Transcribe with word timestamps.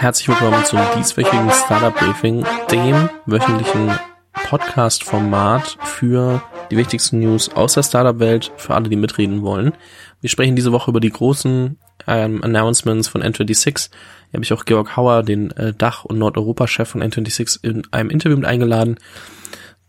Herzlich 0.00 0.28
willkommen 0.28 0.64
zum 0.64 0.78
dieswöchigen 0.96 1.50
Startup 1.50 1.92
Briefing, 1.92 2.46
dem 2.70 3.10
wöchentlichen 3.26 3.90
Podcast-Format 4.32 5.76
für 5.82 6.40
die 6.70 6.76
wichtigsten 6.76 7.18
News 7.18 7.48
aus 7.48 7.74
der 7.74 7.82
Startup-Welt, 7.82 8.52
für 8.56 8.76
alle, 8.76 8.88
die 8.88 8.94
mitreden 8.94 9.42
wollen. 9.42 9.72
Wir 10.20 10.30
sprechen 10.30 10.54
diese 10.54 10.70
Woche 10.70 10.92
über 10.92 11.00
die 11.00 11.10
großen 11.10 11.78
ähm, 12.06 12.44
Announcements 12.44 13.08
von 13.08 13.24
N26. 13.24 13.90
Hier 14.30 14.34
habe 14.34 14.44
ich 14.44 14.52
auch 14.52 14.66
Georg 14.66 14.96
Hauer, 14.96 15.24
den 15.24 15.50
äh, 15.50 15.74
Dach- 15.74 16.04
und 16.04 16.18
Nordeuropa-Chef 16.18 16.88
von 16.88 17.02
N26, 17.02 17.64
in 17.64 17.82
einem 17.90 18.10
Interview 18.10 18.36
mit 18.36 18.46
eingeladen. 18.46 18.98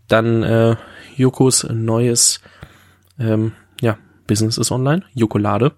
Dann 0.07 0.41
äh, 0.41 0.75
Jokos 1.17 1.67
neues 1.69 2.41
ähm, 3.19 3.51
ja, 3.79 3.99
Business 4.25 4.57
ist 4.57 4.71
online, 4.71 5.03
Jokolade. 5.13 5.73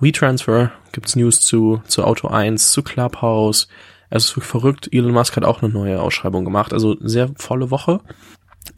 WeTransfer 0.00 0.70
gibt's 0.94 1.16
News 1.16 1.40
zu, 1.40 1.82
zu 1.86 2.04
Auto 2.04 2.28
1, 2.28 2.72
zu 2.72 2.82
Clubhouse. 2.82 3.68
Es 4.08 4.24
ist 4.24 4.36
wirklich 4.36 4.50
verrückt. 4.50 4.88
Elon 4.92 5.12
Musk 5.12 5.36
hat 5.36 5.44
auch 5.44 5.62
eine 5.62 5.72
neue 5.72 6.00
Ausschreibung 6.00 6.44
gemacht. 6.44 6.72
Also 6.72 6.96
sehr 7.00 7.30
volle 7.36 7.70
Woche. 7.70 8.00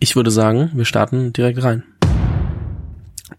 Ich 0.01 0.17
würde 0.17 0.31
sagen, 0.31 0.71
wir 0.75 0.85
starten 0.85 1.33
direkt 1.33 1.63
rein. 1.63 1.85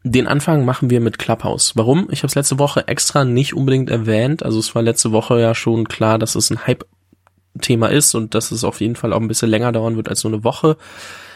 Den 0.03 0.27
Anfang 0.27 0.63
machen 0.63 0.89
wir 0.89 1.01
mit 1.01 1.17
Clubhouse. 1.17 1.75
Warum? 1.75 2.07
Ich 2.11 2.19
habe 2.19 2.27
es 2.27 2.35
letzte 2.35 2.59
Woche 2.59 2.87
extra 2.87 3.25
nicht 3.25 3.53
unbedingt 3.53 3.89
erwähnt. 3.89 4.43
Also 4.43 4.59
es 4.59 4.73
war 4.75 4.81
letzte 4.81 5.11
Woche 5.11 5.41
ja 5.41 5.55
schon 5.55 5.87
klar, 5.87 6.19
dass 6.19 6.35
es 6.35 6.49
ein 6.49 6.65
Hype-Thema 6.65 7.87
ist 7.87 8.15
und 8.15 8.35
dass 8.35 8.51
es 8.51 8.63
auf 8.63 8.79
jeden 8.79 8.95
Fall 8.95 9.11
auch 9.11 9.19
ein 9.19 9.27
bisschen 9.27 9.49
länger 9.49 9.71
dauern 9.71 9.97
wird 9.97 10.07
als 10.07 10.23
nur 10.23 10.33
eine 10.33 10.43
Woche. 10.43 10.77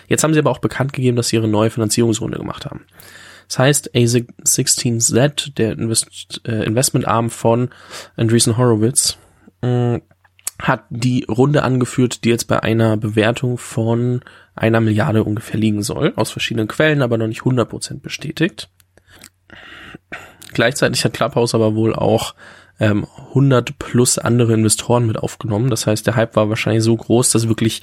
Jetzt 0.07 0.23
haben 0.23 0.33
sie 0.33 0.39
aber 0.39 0.51
auch 0.51 0.59
bekannt 0.59 0.93
gegeben, 0.93 1.17
dass 1.17 1.29
sie 1.29 1.37
ihre 1.37 1.47
neue 1.47 1.69
Finanzierungsrunde 1.69 2.37
gemacht 2.37 2.65
haben. 2.65 2.85
Das 3.51 3.59
heißt, 3.59 3.95
A16Z, 3.95 5.55
der 5.55 5.73
Invest, 5.73 6.39
äh, 6.47 6.63
Investmentarm 6.63 7.29
von 7.29 7.67
Andreessen 8.15 8.55
Horowitz, 8.55 9.17
äh, 9.59 9.99
hat 10.57 10.85
die 10.89 11.25
Runde 11.27 11.63
angeführt, 11.63 12.23
die 12.23 12.29
jetzt 12.29 12.47
bei 12.47 12.63
einer 12.63 12.95
Bewertung 12.95 13.57
von 13.57 14.21
einer 14.55 14.79
Milliarde 14.79 15.25
ungefähr 15.25 15.59
liegen 15.59 15.83
soll, 15.83 16.13
aus 16.15 16.31
verschiedenen 16.31 16.69
Quellen, 16.69 17.01
aber 17.01 17.17
noch 17.17 17.27
nicht 17.27 17.41
100% 17.41 17.99
bestätigt. 17.99 18.69
Gleichzeitig 20.53 21.03
hat 21.03 21.11
Clubhouse 21.11 21.53
aber 21.53 21.75
wohl 21.75 21.93
auch 21.93 22.35
ähm, 22.79 23.05
100 23.31 23.77
plus 23.77 24.17
andere 24.17 24.53
Investoren 24.53 25.05
mit 25.07 25.17
aufgenommen. 25.17 25.69
Das 25.69 25.87
heißt, 25.87 26.07
der 26.07 26.15
Hype 26.15 26.37
war 26.37 26.47
wahrscheinlich 26.47 26.85
so 26.85 26.95
groß, 26.95 27.31
dass 27.31 27.49
wirklich 27.49 27.81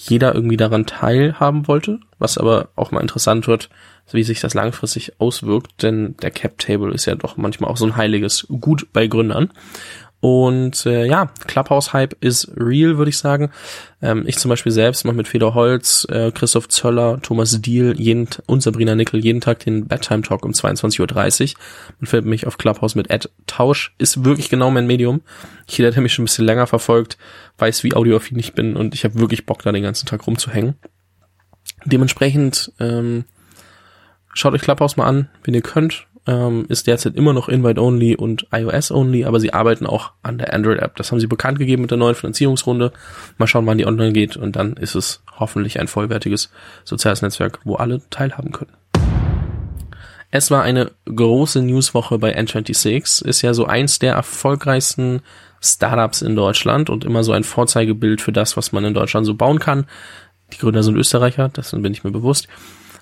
jeder 0.00 0.32
irgendwie 0.32 0.56
daran 0.56 0.86
teilhaben 0.86 1.66
wollte, 1.66 1.98
was 2.20 2.38
aber 2.38 2.68
auch 2.76 2.92
mal 2.92 3.00
interessant 3.00 3.48
wird, 3.48 3.68
wie 4.12 4.22
sich 4.22 4.40
das 4.40 4.54
langfristig 4.54 5.20
auswirkt, 5.20 5.82
denn 5.82 6.16
der 6.22 6.30
Cap 6.30 6.56
Table 6.58 6.94
ist 6.94 7.06
ja 7.06 7.16
doch 7.16 7.36
manchmal 7.36 7.68
auch 7.68 7.76
so 7.76 7.84
ein 7.84 7.96
heiliges 7.96 8.46
Gut 8.60 8.86
bei 8.92 9.08
Gründern. 9.08 9.50
Und 10.20 10.84
äh, 10.84 11.06
ja, 11.06 11.30
Clubhouse-Hype 11.46 12.16
ist 12.20 12.50
real, 12.56 12.98
würde 12.98 13.10
ich 13.10 13.18
sagen. 13.18 13.50
Ähm, 14.02 14.24
ich 14.26 14.36
zum 14.38 14.48
Beispiel 14.48 14.72
selbst 14.72 15.04
mache 15.04 15.14
mit 15.14 15.28
Feder 15.28 15.54
Holz, 15.54 16.08
äh, 16.10 16.32
Christoph 16.32 16.68
Zöller, 16.68 17.20
Thomas 17.22 17.60
Diel 17.60 17.94
jeden, 18.00 18.28
und 18.46 18.60
Sabrina 18.60 18.96
Nickel 18.96 19.22
jeden 19.22 19.40
Tag 19.40 19.60
den 19.60 19.86
Bedtime 19.86 20.22
Talk 20.22 20.44
um 20.44 20.50
22.30 20.50 21.52
Uhr. 21.52 21.60
Man 22.00 22.06
findet 22.08 22.26
mich 22.26 22.46
auf 22.48 22.58
Clubhouse 22.58 22.96
mit 22.96 23.10
Ed 23.10 23.30
Tausch. 23.46 23.94
Ist 23.98 24.24
wirklich 24.24 24.48
genau 24.48 24.72
mein 24.72 24.88
Medium. 24.88 25.20
Jeder, 25.68 25.92
der 25.92 26.02
mich 26.02 26.14
schon 26.14 26.24
ein 26.24 26.26
bisschen 26.26 26.46
länger 26.46 26.66
verfolgt, 26.66 27.16
weiß, 27.58 27.84
wie 27.84 27.94
audioaffin 27.94 28.38
ich 28.40 28.54
bin 28.54 28.74
und 28.74 28.94
ich 28.94 29.04
habe 29.04 29.20
wirklich 29.20 29.46
Bock, 29.46 29.62
da 29.62 29.70
den 29.70 29.84
ganzen 29.84 30.06
Tag 30.06 30.26
rumzuhängen. 30.26 30.74
Dementsprechend 31.84 32.72
ähm, 32.80 33.24
schaut 34.34 34.52
euch 34.52 34.62
Clubhouse 34.62 34.96
mal 34.96 35.06
an, 35.06 35.28
wenn 35.44 35.54
ihr 35.54 35.62
könnt 35.62 36.07
ähm, 36.28 36.66
ist 36.68 36.86
derzeit 36.86 37.16
immer 37.16 37.32
noch 37.32 37.48
Invite-Only 37.48 38.14
und 38.14 38.46
iOS-Only, 38.52 39.24
aber 39.24 39.40
sie 39.40 39.54
arbeiten 39.54 39.86
auch 39.86 40.12
an 40.22 40.36
der 40.36 40.52
Android-App. 40.52 40.94
Das 40.96 41.10
haben 41.10 41.20
sie 41.20 41.26
bekannt 41.26 41.58
gegeben 41.58 41.82
mit 41.82 41.90
der 41.90 41.96
neuen 41.96 42.14
Finanzierungsrunde. 42.14 42.92
Mal 43.38 43.46
schauen, 43.46 43.66
wann 43.66 43.78
die 43.78 43.86
online 43.86 44.12
geht 44.12 44.36
und 44.36 44.54
dann 44.54 44.74
ist 44.74 44.94
es 44.94 45.22
hoffentlich 45.38 45.80
ein 45.80 45.88
vollwertiges 45.88 46.50
soziales 46.84 47.22
Netzwerk, 47.22 47.60
wo 47.64 47.76
alle 47.76 48.02
teilhaben 48.10 48.52
können. 48.52 48.72
Es 50.30 50.50
war 50.50 50.62
eine 50.62 50.90
große 51.06 51.62
Newswoche 51.62 52.18
bei 52.18 52.38
N26. 52.38 53.24
Ist 53.24 53.40
ja 53.40 53.54
so 53.54 53.64
eins 53.64 53.98
der 53.98 54.12
erfolgreichsten 54.12 55.22
Startups 55.62 56.20
in 56.20 56.36
Deutschland 56.36 56.90
und 56.90 57.06
immer 57.06 57.24
so 57.24 57.32
ein 57.32 57.42
Vorzeigebild 57.42 58.20
für 58.20 58.32
das, 58.32 58.54
was 58.58 58.70
man 58.70 58.84
in 58.84 58.92
Deutschland 58.92 59.24
so 59.24 59.34
bauen 59.34 59.58
kann. 59.58 59.86
Die 60.52 60.58
Gründer 60.58 60.82
sind 60.82 60.96
Österreicher, 60.96 61.48
das 61.48 61.70
bin 61.70 61.92
ich 61.92 62.04
mir 62.04 62.10
bewusst. 62.10 62.48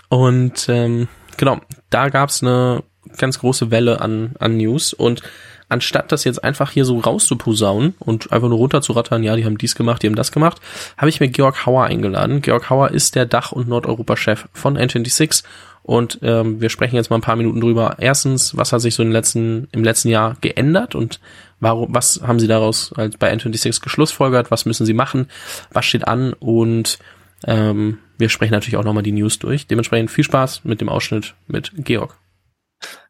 Und 0.09 0.69
ähm, 0.69 1.09
genau, 1.37 1.61
da 1.91 2.09
gab's 2.09 2.43
eine 2.45 2.85
ganz 3.17 3.39
große 3.39 3.71
Welle 3.71 4.01
an, 4.01 4.33
an 4.39 4.57
News 4.57 4.93
und 4.93 5.23
anstatt 5.69 6.13
das 6.13 6.25
jetzt 6.25 6.45
einfach 6.45 6.71
hier 6.71 6.85
so 6.85 6.99
rauszuposaunen 6.99 7.95
und 7.99 8.33
einfach 8.33 8.49
nur 8.49 8.59
runterzurattern, 8.59 9.23
ja, 9.23 9.37
die 9.37 9.45
haben 9.45 9.59
dies 9.59 9.75
gemacht, 9.75 10.03
die 10.03 10.07
haben 10.07 10.15
das 10.15 10.33
gemacht, 10.33 10.61
habe 10.97 11.09
ich 11.09 11.21
mir 11.21 11.29
Georg 11.29 11.67
Hauer 11.67 11.85
eingeladen. 11.85 12.43
Georg 12.43 12.71
Hauer 12.71 12.91
ist 12.91 13.15
der 13.15 13.27
Dach- 13.27 13.53
und 13.53 13.69
Nordeuropa-Chef 13.69 14.47
von 14.53 14.79
N26 14.79 15.43
und 15.83 16.19
ähm, 16.23 16.61
wir 16.61 16.69
sprechen 16.69 16.97
jetzt 16.97 17.11
mal 17.11 17.17
ein 17.17 17.23
paar 17.23 17.37
Minuten 17.37 17.61
drüber. 17.61 17.97
Erstens, 17.99 18.57
was 18.57 18.73
hat 18.73 18.81
sich 18.81 18.95
so 18.95 19.03
im 19.03 19.13
letzten, 19.13 19.69
im 19.73 19.85
letzten 19.85 20.09
Jahr 20.09 20.37
geändert 20.41 20.95
und 20.95 21.21
warum, 21.61 21.95
was 21.95 22.21
haben 22.25 22.39
sie 22.41 22.49
daraus 22.49 22.93
als 22.95 23.17
bei 23.17 23.33
N26 23.33 23.83
geschlussfolgert, 23.83 24.51
was 24.51 24.67
müssen 24.67 24.87
sie 24.87 24.95
machen, 24.95 25.29
was 25.73 25.85
steht 25.85 26.07
an 26.07 26.33
und 26.33 26.99
ähm, 27.45 27.99
wir 28.19 28.29
sprechen 28.29 28.53
natürlich 28.53 28.77
auch 28.77 28.85
nochmal 28.85 29.03
die 29.03 29.13
News 29.13 29.39
durch. 29.39 29.67
Dementsprechend 29.67 30.11
viel 30.11 30.25
Spaß 30.25 30.65
mit 30.65 30.81
dem 30.81 30.89
Ausschnitt 30.89 31.35
mit 31.49 31.73
Georg. 31.77 32.17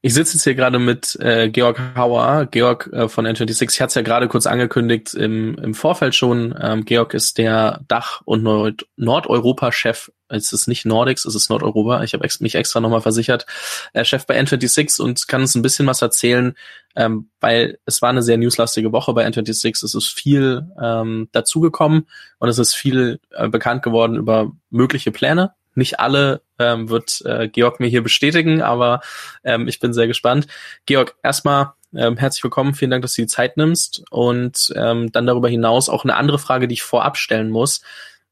Ich 0.03 0.15
sitze 0.15 0.35
jetzt 0.35 0.45
hier 0.45 0.55
gerade 0.55 0.79
mit 0.79 1.17
äh, 1.21 1.49
Georg 1.49 1.81
Hauer, 1.97 2.47
Georg 2.47 2.89
äh, 2.93 3.09
von 3.09 3.27
N26. 3.27 3.73
Ich 3.73 3.81
hatte 3.81 3.89
es 3.89 3.95
ja 3.95 4.03
gerade 4.03 4.29
kurz 4.29 4.47
angekündigt 4.47 5.15
im, 5.15 5.57
im 5.57 5.75
Vorfeld 5.75 6.15
schon. 6.15 6.55
Ähm, 6.61 6.85
Georg 6.85 7.15
ist 7.15 7.39
der 7.39 7.81
Dach- 7.89 8.23
und 8.25 8.43
Nord 8.43 8.87
Nordeuropa-Chef. 8.97 10.13
Es 10.29 10.53
ist 10.53 10.67
nicht 10.67 10.87
Nordics, 10.87 11.25
es 11.25 11.35
ist 11.35 11.51
Nordeuropa. 11.51 12.03
Ich 12.03 12.15
habe 12.15 12.25
ex 12.25 12.41
mich 12.41 12.55
extra 12.55 12.81
nochmal 12.81 13.01
versichert. 13.01 13.47
Äh, 13.93 14.05
Chef 14.05 14.27
bei 14.27 14.39
N26 14.39 15.01
und 15.01 15.27
kann 15.29 15.41
uns 15.41 15.55
ein 15.55 15.63
bisschen 15.63 15.87
was 15.87 16.03
erzählen, 16.03 16.55
ähm, 16.95 17.31
weil 17.41 17.79
es 17.85 18.01
war 18.03 18.11
eine 18.11 18.23
sehr 18.23 18.39
newslastige 18.39 18.93
Woche 18.93 19.13
bei 19.13 19.27
N26. 19.27 19.85
Es 19.85 19.95
ist 19.95 20.09
viel 20.09 20.69
ähm, 20.81 21.29
dazugekommen 21.33 22.07
und 22.39 22.49
es 22.49 22.59
ist 22.59 22.75
viel 22.75 23.21
äh, 23.31 23.49
bekannt 23.49 23.83
geworden 23.83 24.17
über 24.17 24.53
mögliche 24.71 25.11
Pläne 25.11 25.53
nicht 25.77 26.01
alle 26.01 26.43
ähm, 26.59 26.89
wird 26.89 27.23
äh, 27.25 27.49
Georg 27.49 27.81
mir 27.81 27.89
hier 27.89 28.03
bestätigen, 28.03 28.63
aber 28.63 29.01
ähm, 29.45 29.69
ich 29.69 29.81
bin 29.81 29.93
sehr 29.93 30.07
gespannt. 30.07 30.47
Georg, 30.87 31.17
erstmal 31.23 31.73
ähm, 31.95 32.17
herzlich 32.17 32.43
willkommen, 32.45 32.75
vielen 32.75 32.91
Dank, 32.91 33.03
dass 33.03 33.15
du 33.15 33.23
die 33.23 33.29
Zeit 33.29 33.57
nimmst. 33.57 34.05
Und 34.11 34.73
ähm, 34.77 35.13
dann 35.13 35.27
darüber 35.27 35.49
hinaus 35.49 35.89
auch 35.89 36.05
eine 36.05 36.17
andere 36.17 36.39
Frage, 36.39 36.69
die 36.69 36.75
ich 36.75 36.83
vorab 36.83 37.17
stellen 37.17 37.51
muss. 37.51 37.83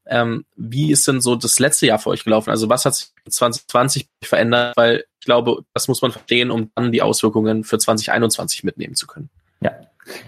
Ähm, 0.07 0.45
wie 0.55 0.91
ist 0.91 1.07
denn 1.07 1.19
so 1.19 1.35
das 1.35 1.57
letzte 1.57 1.87
Jahr 1.87 1.97
für 1.97 2.09
euch 2.09 2.23
gelaufen? 2.23 2.51
Also 2.51 2.69
was 2.69 2.85
hat 2.85 2.95
sich 2.95 3.07
2020 3.27 4.07
verändert? 4.23 4.77
Weil 4.77 5.05
ich 5.19 5.25
glaube, 5.25 5.63
das 5.73 5.87
muss 5.87 6.01
man 6.01 6.11
verstehen, 6.11 6.51
um 6.51 6.71
dann 6.75 6.91
die 6.91 7.01
Auswirkungen 7.01 7.63
für 7.63 7.79
2021 7.79 8.63
mitnehmen 8.63 8.93
zu 8.93 9.07
können. 9.07 9.29
Ja, 9.61 9.71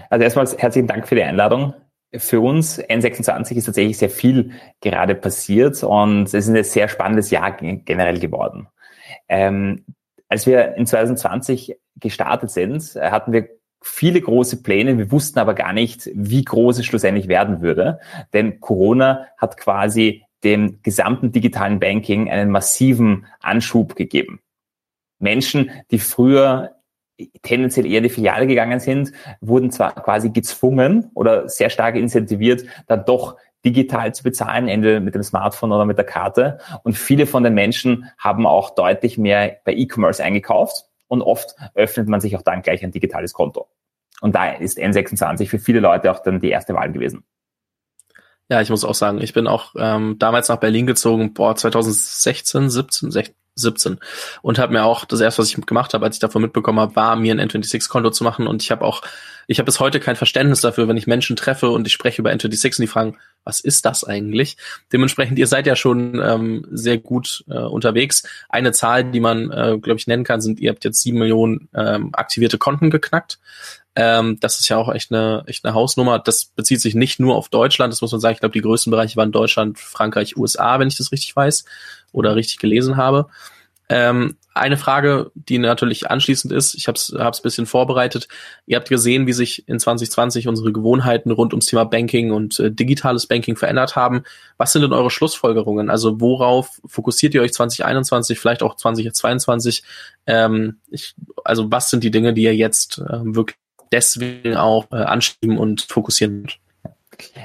also 0.09 0.23
erstmal 0.23 0.47
herzlichen 0.57 0.87
Dank 0.87 1.07
für 1.07 1.15
die 1.15 1.23
Einladung 1.23 1.75
für 2.17 2.41
uns 2.41 2.79
N26 2.79 3.55
ist 3.55 3.65
tatsächlich 3.65 3.97
sehr 3.97 4.09
viel 4.09 4.51
gerade 4.81 5.15
passiert 5.15 5.83
und 5.83 6.23
es 6.23 6.33
ist 6.33 6.49
ein 6.49 6.63
sehr 6.63 6.87
spannendes 6.87 7.31
Jahr 7.31 7.51
generell 7.51 8.19
geworden. 8.19 8.67
Ähm, 9.27 9.85
als 10.29 10.45
wir 10.45 10.75
in 10.75 10.85
2020 10.85 11.77
gestartet 11.95 12.51
sind, 12.51 12.95
hatten 12.95 13.31
wir 13.31 13.49
viele 13.81 14.19
große 14.21 14.61
Pläne. 14.61 14.97
Wir 14.97 15.11
wussten 15.11 15.39
aber 15.39 15.53
gar 15.53 15.73
nicht, 15.73 16.09
wie 16.13 16.43
groß 16.43 16.79
es 16.79 16.85
schlussendlich 16.85 17.27
werden 17.27 17.61
würde. 17.61 17.99
Denn 18.33 18.59
Corona 18.59 19.27
hat 19.37 19.57
quasi 19.57 20.23
dem 20.43 20.81
gesamten 20.83 21.31
digitalen 21.31 21.79
Banking 21.79 22.29
einen 22.29 22.51
massiven 22.51 23.25
Anschub 23.39 23.95
gegeben. 23.95 24.39
Menschen, 25.19 25.71
die 25.91 25.99
früher 25.99 26.76
tendenziell 27.41 27.85
eher 27.85 28.01
die 28.01 28.09
Filiale 28.09 28.47
gegangen 28.47 28.79
sind, 28.79 29.11
wurden 29.41 29.71
zwar 29.71 29.93
quasi 29.95 30.29
gezwungen 30.29 31.09
oder 31.13 31.49
sehr 31.49 31.69
stark 31.69 31.95
incentiviert, 31.95 32.63
dann 32.87 33.05
doch 33.05 33.37
digital 33.65 34.13
zu 34.13 34.23
bezahlen, 34.23 34.67
entweder 34.67 34.99
mit 34.99 35.15
dem 35.15 35.23
Smartphone 35.23 35.71
oder 35.71 35.85
mit 35.85 35.97
der 35.97 36.05
Karte. 36.05 36.59
Und 36.83 36.97
viele 36.97 37.25
von 37.25 37.43
den 37.43 37.53
Menschen 37.53 38.05
haben 38.17 38.45
auch 38.45 38.75
deutlich 38.75 39.17
mehr 39.17 39.57
bei 39.65 39.73
E-Commerce 39.73 40.23
eingekauft 40.23 40.85
und 41.07 41.21
oft 41.21 41.55
öffnet 41.73 42.07
man 42.07 42.21
sich 42.21 42.35
auch 42.35 42.41
dann 42.41 42.61
gleich 42.61 42.83
ein 42.83 42.91
digitales 42.91 43.33
Konto. 43.33 43.67
Und 44.21 44.35
da 44.35 44.51
ist 44.51 44.77
N26 44.77 45.47
für 45.47 45.59
viele 45.59 45.79
Leute 45.79 46.11
auch 46.11 46.19
dann 46.19 46.39
die 46.39 46.49
erste 46.49 46.73
Wahl 46.73 46.91
gewesen. 46.91 47.23
Ja, 48.49 48.61
ich 48.61 48.69
muss 48.69 48.85
auch 48.85 48.95
sagen, 48.95 49.21
ich 49.21 49.33
bin 49.33 49.45
auch 49.45 49.75
ähm, 49.77 50.15
damals 50.19 50.47
nach 50.47 50.57
Berlin 50.57 50.87
gezogen, 50.87 51.33
boah, 51.33 51.55
2016, 51.55 52.69
17, 52.69 53.11
16, 53.11 53.35
17 53.59 53.97
und 54.41 54.59
habe 54.59 54.73
mir 54.73 54.83
auch 54.83 55.05
das 55.05 55.19
erste, 55.19 55.41
was 55.41 55.49
ich 55.49 55.65
gemacht 55.65 55.93
habe, 55.93 56.05
als 56.05 56.15
ich 56.15 56.19
davon 56.19 56.41
mitbekommen 56.41 56.79
habe, 56.79 56.95
war 56.95 57.15
mir 57.15 57.33
ein 57.33 57.49
N26-Konto 57.49 58.11
zu 58.11 58.23
machen 58.23 58.47
und 58.47 58.63
ich 58.63 58.71
habe 58.71 58.85
auch, 58.85 59.01
ich 59.47 59.59
habe 59.59 59.65
bis 59.65 59.79
heute 59.79 59.99
kein 59.99 60.15
Verständnis 60.15 60.61
dafür, 60.61 60.87
wenn 60.87 60.97
ich 60.97 61.07
Menschen 61.07 61.35
treffe 61.35 61.69
und 61.69 61.87
ich 61.87 61.93
spreche 61.93 62.21
über 62.21 62.31
N26 62.31 62.65
und 62.65 62.79
die 62.79 62.87
fragen, 62.87 63.17
was 63.47 63.61
ist 63.61 63.85
das 63.85 64.03
eigentlich? 64.03 64.57
Dementsprechend, 64.91 65.39
ihr 65.39 65.47
seid 65.47 65.67
ja 65.67 65.77
schon 65.77 66.21
ähm, 66.21 66.67
sehr 66.69 66.97
gut 66.97 67.45
äh, 67.47 67.59
unterwegs. 67.59 68.23
Eine 68.49 68.73
Zahl, 68.73 69.09
die 69.09 69.21
man, 69.21 69.49
äh, 69.51 69.77
glaube 69.81 69.99
ich, 69.99 70.07
nennen 70.07 70.25
kann, 70.25 70.41
sind, 70.41 70.59
ihr 70.59 70.69
habt 70.69 70.83
jetzt 70.83 71.01
sieben 71.01 71.19
Millionen 71.19 71.69
ähm, 71.73 72.09
aktivierte 72.11 72.57
Konten 72.57 72.89
geknackt. 72.89 73.39
Ähm, 73.95 74.37
das 74.41 74.59
ist 74.59 74.67
ja 74.67 74.77
auch 74.77 74.93
echt 74.93 75.11
eine, 75.11 75.43
echt 75.47 75.65
eine 75.65 75.73
Hausnummer. 75.73 76.19
Das 76.19 76.45
bezieht 76.45 76.81
sich 76.81 76.93
nicht 76.93 77.19
nur 77.19 77.35
auf 77.35 77.49
Deutschland, 77.49 77.91
das 77.91 78.01
muss 78.01 78.11
man 78.11 78.19
sagen. 78.21 78.33
Ich 78.33 78.41
glaube, 78.41 78.53
die 78.53 78.61
größten 78.61 78.91
Bereiche 78.91 79.15
waren 79.15 79.31
Deutschland, 79.31 79.79
Frankreich, 79.79 80.37
USA, 80.37 80.77
wenn 80.79 80.89
ich 80.89 80.97
das 80.97 81.11
richtig 81.11 81.35
weiß 81.35 81.63
oder 82.11 82.35
richtig 82.35 82.57
gelesen 82.57 82.97
habe. 82.97 83.27
Ähm, 83.89 84.35
eine 84.53 84.77
Frage, 84.77 85.31
die 85.35 85.59
natürlich 85.59 86.09
anschließend 86.09 86.51
ist, 86.51 86.73
ich 86.73 86.87
habe 86.87 86.97
es 86.97 87.41
bisschen 87.41 87.65
vorbereitet. 87.65 88.27
Ihr 88.65 88.77
habt 88.77 88.89
gesehen, 88.89 89.27
wie 89.27 89.33
sich 89.33 89.67
in 89.67 89.79
2020 89.79 90.47
unsere 90.47 90.73
Gewohnheiten 90.73 91.31
rund 91.31 91.53
ums 91.53 91.67
Thema 91.67 91.85
Banking 91.85 92.31
und 92.31 92.59
äh, 92.59 92.71
digitales 92.71 93.27
Banking 93.27 93.55
verändert 93.55 93.95
haben. 93.95 94.23
Was 94.57 94.73
sind 94.73 94.81
denn 94.81 94.93
eure 94.93 95.09
Schlussfolgerungen? 95.09 95.89
Also 95.89 96.19
worauf 96.19 96.81
fokussiert 96.85 97.33
ihr 97.33 97.41
euch 97.41 97.53
2021, 97.53 98.39
vielleicht 98.39 98.63
auch 98.63 98.75
2022? 98.75 99.83
Ähm, 100.25 100.79
ich, 100.89 101.15
also 101.45 101.71
was 101.71 101.89
sind 101.89 102.03
die 102.03 102.11
Dinge, 102.11 102.33
die 102.33 102.43
ihr 102.43 102.55
jetzt 102.55 102.97
äh, 102.97 103.19
wirklich 103.23 103.57
deswegen 103.91 104.57
auch 104.57 104.91
äh, 104.91 104.95
anschieben 104.95 105.57
und 105.57 105.83
fokussieren? 105.83 106.47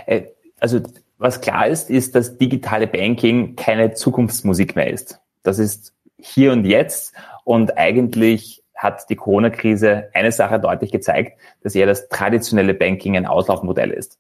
Äh, 0.07 0.25
also 0.59 0.81
was 1.23 1.41
klar 1.41 1.69
ist, 1.69 1.91
ist, 1.91 2.15
dass 2.15 2.37
digitale 2.37 2.87
Banking 2.87 3.57
keine 3.57 3.95
Zukunftsmusik 3.95 4.77
mehr 4.77 4.91
ist. 4.91 5.21
Das 5.43 5.59
ist 5.59 5.95
hier 6.19 6.53
und 6.53 6.65
jetzt 6.65 7.15
und 7.45 7.79
eigentlich 7.79 8.63
hat 8.75 9.09
die 9.09 9.17
Corona-Krise 9.17 10.09
eine 10.13 10.33
Sache 10.33 10.59
deutlich 10.59 10.91
gezeigt, 10.91 11.39
dass 11.63 11.75
eher 11.75 11.87
das 11.87 12.09
traditionelle 12.09 12.75
Banking 12.75 13.17
ein 13.17 13.27
Auslaufmodell 13.27 13.91
ist. 13.91 14.19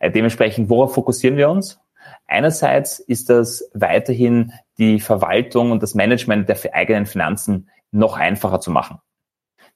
Äh, 0.00 0.10
dementsprechend, 0.10 0.70
worauf 0.70 0.94
fokussieren 0.94 1.36
wir 1.36 1.50
uns? 1.50 1.80
Einerseits 2.26 2.98
ist 2.98 3.28
das 3.28 3.70
weiterhin 3.74 4.52
die 4.78 5.00
Verwaltung 5.00 5.70
und 5.70 5.82
das 5.82 5.94
Management 5.94 6.48
der 6.48 6.56
eigenen 6.72 7.06
Finanzen 7.06 7.68
noch 7.90 8.16
einfacher 8.16 8.60
zu 8.60 8.70
machen. 8.70 8.98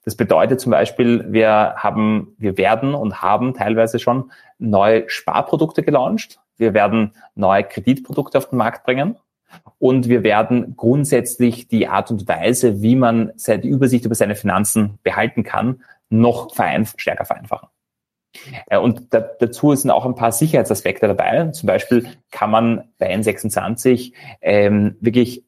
Das 0.05 0.15
bedeutet 0.15 0.59
zum 0.61 0.71
Beispiel, 0.71 1.25
wir 1.31 1.75
haben, 1.75 2.35
wir 2.37 2.57
werden 2.57 2.95
und 2.95 3.21
haben 3.21 3.53
teilweise 3.53 3.99
schon 3.99 4.31
neue 4.57 5.09
Sparprodukte 5.09 5.83
gelauncht. 5.83 6.39
Wir 6.57 6.73
werden 6.73 7.13
neue 7.35 7.63
Kreditprodukte 7.63 8.37
auf 8.37 8.49
den 8.49 8.57
Markt 8.57 8.85
bringen. 8.85 9.17
Und 9.77 10.07
wir 10.07 10.23
werden 10.23 10.75
grundsätzlich 10.77 11.67
die 11.67 11.87
Art 11.87 12.11
und 12.11 12.27
Weise, 12.27 12.81
wie 12.81 12.95
man 12.95 13.31
die 13.47 13.67
Übersicht 13.67 14.05
über 14.05 14.15
seine 14.15 14.35
Finanzen 14.35 14.99
behalten 15.03 15.43
kann, 15.43 15.81
noch 16.09 16.53
vereinf 16.53 16.93
stärker 16.97 17.25
vereinfachen. 17.25 17.69
Äh, 18.67 18.77
und 18.77 19.13
da, 19.13 19.19
dazu 19.19 19.73
sind 19.75 19.91
auch 19.91 20.05
ein 20.05 20.15
paar 20.15 20.31
Sicherheitsaspekte 20.31 21.07
dabei. 21.07 21.47
Zum 21.47 21.67
Beispiel 21.67 22.07
kann 22.31 22.51
man 22.51 22.89
bei 22.97 23.13
N26 23.15 24.13
ähm, 24.41 24.97
wirklich 24.99 25.45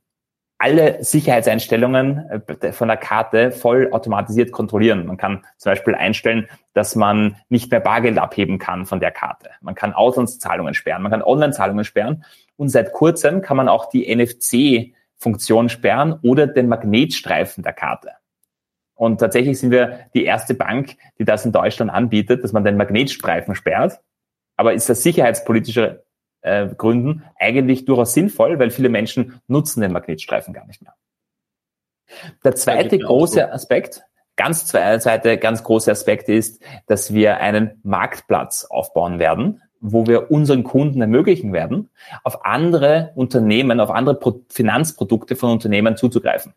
alle 0.61 1.03
Sicherheitseinstellungen 1.03 2.43
äh, 2.61 2.71
von 2.71 2.87
der 2.87 2.97
Karte 2.97 3.51
voll 3.51 3.91
automatisiert 3.91 4.51
kontrollieren. 4.51 5.07
Man 5.07 5.17
kann 5.17 5.43
zum 5.57 5.71
Beispiel 5.71 5.95
einstellen, 5.95 6.47
dass 6.73 6.95
man 6.95 7.35
nicht 7.49 7.71
mehr 7.71 7.79
Bargeld 7.79 8.19
abheben 8.19 8.59
kann 8.59 8.85
von 8.85 8.99
der 8.99 9.09
Karte. 9.09 9.49
Man 9.61 9.73
kann 9.73 9.93
Auslandszahlungen 9.93 10.75
sperren, 10.75 11.01
man 11.01 11.11
kann 11.11 11.23
Online-Zahlungen 11.23 11.83
sperren. 11.83 12.23
Und 12.57 12.69
seit 12.69 12.93
kurzem 12.93 13.41
kann 13.41 13.57
man 13.57 13.69
auch 13.69 13.89
die 13.89 14.15
NFC-Funktion 14.15 15.69
sperren 15.69 16.19
oder 16.21 16.45
den 16.45 16.67
Magnetstreifen 16.67 17.63
der 17.63 17.73
Karte. 17.73 18.11
Und 18.93 19.19
tatsächlich 19.19 19.59
sind 19.59 19.71
wir 19.71 20.01
die 20.13 20.25
erste 20.25 20.53
Bank, 20.53 20.95
die 21.17 21.25
das 21.25 21.43
in 21.43 21.51
Deutschland 21.51 21.91
anbietet, 21.91 22.43
dass 22.43 22.53
man 22.53 22.63
den 22.63 22.77
Magnetstreifen 22.77 23.55
sperrt. 23.55 23.99
Aber 24.57 24.75
ist 24.75 24.89
das 24.89 25.01
sicherheitspolitische 25.01 26.03
äh, 26.41 26.67
Gründen 26.67 27.23
eigentlich 27.39 27.85
durchaus 27.85 28.13
sinnvoll, 28.13 28.59
weil 28.59 28.71
viele 28.71 28.89
Menschen 28.89 29.41
nutzen 29.47 29.81
den 29.81 29.91
Magnetstreifen 29.91 30.53
gar 30.53 30.65
nicht 30.65 30.81
mehr. 30.81 30.95
Der 32.43 32.55
zweite 32.55 32.97
große. 32.99 33.51
Aspekt, 33.51 34.03
ganz 34.35 34.65
zweite, 34.65 35.37
ganz 35.37 35.63
große 35.63 35.91
Aspekt 35.91 36.29
ist, 36.29 36.61
dass 36.87 37.13
wir 37.13 37.37
einen 37.37 37.79
Marktplatz 37.83 38.65
aufbauen 38.65 39.19
werden, 39.19 39.61
wo 39.79 40.07
wir 40.07 40.29
unseren 40.29 40.63
Kunden 40.63 41.01
ermöglichen 41.01 41.53
werden, 41.53 41.89
auf 42.23 42.45
andere 42.45 43.11
Unternehmen, 43.15 43.79
auf 43.79 43.89
andere 43.89 44.15
Pro 44.15 44.41
Finanzprodukte 44.49 45.35
von 45.35 45.51
Unternehmen 45.51 45.97
zuzugreifen. 45.97 46.53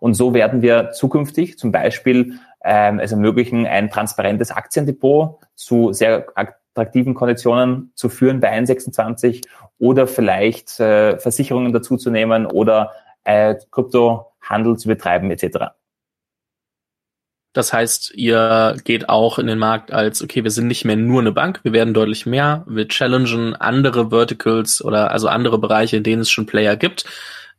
Und 0.00 0.14
so 0.14 0.34
werden 0.34 0.62
wir 0.62 0.90
zukünftig 0.92 1.58
zum 1.58 1.72
Beispiel 1.72 2.38
ähm, 2.64 2.98
es 2.98 3.12
ermöglichen, 3.12 3.66
ein 3.66 3.90
transparentes 3.90 4.50
Aktiendepot 4.50 5.38
zu 5.54 5.92
sehr 5.92 6.26
attraktiven 6.34 7.14
Konditionen 7.14 7.92
zu 7.94 8.08
führen 8.08 8.40
bei 8.40 8.52
1,26 8.52 9.46
oder 9.78 10.06
vielleicht 10.06 10.78
äh, 10.80 11.18
Versicherungen 11.18 11.72
dazu 11.72 11.96
zu 11.96 12.10
nehmen 12.10 12.46
oder 12.46 12.92
äh, 13.24 13.54
Kryptohandel 13.70 14.76
zu 14.76 14.88
betreiben 14.88 15.30
etc. 15.30 15.72
Das 17.52 17.72
heißt, 17.72 18.12
ihr 18.14 18.76
geht 18.84 19.08
auch 19.08 19.40
in 19.40 19.48
den 19.48 19.58
Markt 19.58 19.92
als, 19.92 20.22
okay, 20.22 20.44
wir 20.44 20.52
sind 20.52 20.68
nicht 20.68 20.84
mehr 20.84 20.94
nur 20.94 21.20
eine 21.20 21.32
Bank, 21.32 21.60
wir 21.64 21.72
werden 21.72 21.94
deutlich 21.94 22.24
mehr, 22.24 22.64
wir 22.68 22.86
challengen 22.86 23.56
andere 23.56 24.10
Verticals 24.10 24.84
oder 24.84 25.10
also 25.10 25.26
andere 25.26 25.58
Bereiche, 25.58 25.96
in 25.96 26.04
denen 26.04 26.22
es 26.22 26.30
schon 26.30 26.46
Player 26.46 26.76
gibt 26.76 27.06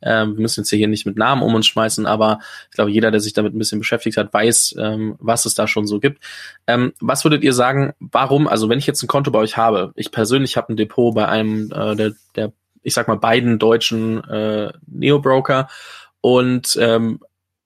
ähm, 0.02 0.36
wir 0.36 0.42
müssen 0.42 0.60
jetzt 0.60 0.70
hier 0.70 0.88
nicht 0.88 1.06
mit 1.06 1.16
Namen 1.16 1.42
um 1.42 1.54
uns 1.54 1.66
schmeißen, 1.66 2.06
aber 2.06 2.40
ich 2.70 2.76
glaube, 2.76 2.90
jeder, 2.90 3.10
der 3.10 3.20
sich 3.20 3.32
damit 3.32 3.54
ein 3.54 3.58
bisschen 3.58 3.78
beschäftigt 3.78 4.16
hat, 4.16 4.32
weiß, 4.32 4.76
ähm, 4.78 5.16
was 5.18 5.46
es 5.46 5.54
da 5.54 5.66
schon 5.66 5.86
so 5.86 6.00
gibt. 6.00 6.22
Ähm, 6.66 6.92
was 7.00 7.24
würdet 7.24 7.42
ihr 7.42 7.52
sagen, 7.52 7.92
warum, 8.00 8.48
also 8.48 8.68
wenn 8.68 8.78
ich 8.78 8.86
jetzt 8.86 9.02
ein 9.02 9.08
Konto 9.08 9.30
bei 9.30 9.38
euch 9.38 9.56
habe, 9.56 9.92
ich 9.96 10.10
persönlich 10.10 10.56
habe 10.56 10.72
ein 10.72 10.76
Depot 10.76 11.14
bei 11.14 11.28
einem 11.28 11.70
äh, 11.72 11.96
der, 11.96 12.12
der, 12.36 12.52
ich 12.82 12.94
sag 12.94 13.08
mal, 13.08 13.16
beiden 13.16 13.58
deutschen 13.58 14.22
äh, 14.24 14.72
Neo-Broker 14.86 15.68
und 16.20 16.76
ähm, 16.80 17.20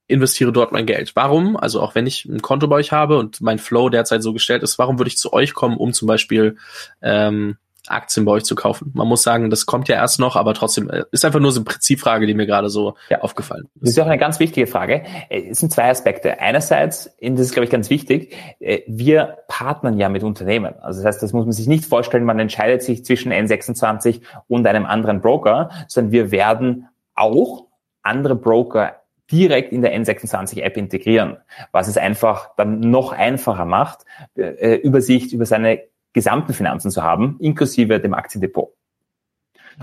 investiere 0.09 0.53
dort 0.53 0.73
mein 0.73 0.87
Geld. 0.87 1.17
Warum? 1.17 1.57
Also 1.57 1.81
auch 1.81 1.95
wenn 1.95 2.07
ich 2.07 2.25
ein 2.27 2.43
Konto 2.43 2.69
bei 2.69 2.77
euch 2.77 2.93
habe 2.93 3.19
und 3.19 3.41
mein 3.41 3.59
Flow 3.59 3.89
derzeit 3.89 4.23
so 4.23 4.33
gestellt 4.33 4.63
ist, 4.63 4.79
warum 4.79 4.99
würde 4.99 5.09
ich 5.09 5.19
zu 5.19 5.33
euch 5.33 5.53
kommen, 5.53 5.77
um 5.77 5.93
zum 5.93 6.07
Beispiel 6.07 6.57
ähm, 7.03 7.57
Aktien 7.89 8.25
bei 8.25 8.33
euch 8.33 8.45
zu 8.45 8.55
kaufen. 8.55 8.91
Man 8.95 9.07
muss 9.07 9.23
sagen, 9.23 9.51
das 9.51 9.67
kommt 9.67 9.89
ja 9.89 9.97
erst 9.97 10.19
noch, 10.19 10.37
aber 10.37 10.55
trotzdem 10.55 10.91
äh, 10.91 11.05
ist 11.11 11.25
einfach 11.25 11.41
nur 11.41 11.53
so 11.53 11.61
eine 11.61 11.65
Prinzipfrage, 11.65 12.27
die 12.27 12.35
mir 12.35 12.47
gerade 12.47 12.69
so 12.69 12.95
ja. 13.09 13.21
aufgefallen 13.21 13.69
ist. 13.75 13.83
Das 13.83 13.91
ist 13.91 14.01
auch 14.01 14.07
eine 14.07 14.19
ganz 14.19 14.41
wichtige 14.41 14.67
Frage. 14.67 15.03
Äh, 15.29 15.51
es 15.51 15.61
sind 15.61 15.73
zwei 15.73 15.91
Aspekte. 15.91 16.41
Einerseits, 16.41 17.17
das 17.21 17.41
ist 17.41 17.53
glaube 17.53 17.65
ich 17.65 17.71
ganz 17.71 17.91
wichtig, 17.91 18.35
äh, 18.61 18.81
wir 18.87 19.39
partnern 19.49 19.99
ja 19.99 20.09
mit 20.09 20.23
Unternehmen. 20.23 20.75
Also 20.81 21.01
das 21.01 21.07
heißt, 21.15 21.23
das 21.23 21.33
muss 21.33 21.45
man 21.45 21.53
sich 21.53 21.67
nicht 21.67 21.85
vorstellen, 21.85 22.25
man 22.25 22.39
entscheidet 22.39 22.83
sich 22.83 23.05
zwischen 23.05 23.33
N26 23.33 24.23
und 24.49 24.67
einem 24.67 24.87
anderen 24.87 25.21
Broker, 25.21 25.71
sondern 25.89 26.13
wir 26.13 26.31
werden 26.31 26.89
auch 27.15 27.67
andere 28.03 28.37
Broker 28.37 28.97
direkt 29.31 29.73
in 29.73 29.83
der 29.83 29.97
N26-App 29.99 30.77
integrieren, 30.77 31.39
was 31.73 31.89
es 31.89 31.97
einfach 31.97 32.51
dann 32.57 32.79
noch 32.79 33.11
einfacher 33.11 33.65
macht, 33.65 34.05
Übersicht 34.37 35.33
über 35.33 35.47
seine 35.47 35.81
gesamten 36.17 36.55
Finanzen 36.55 36.91
zu 36.91 37.03
haben, 37.03 37.37
inklusive 37.41 38.01
dem 38.01 38.15
Aktiendepot. 38.15 38.73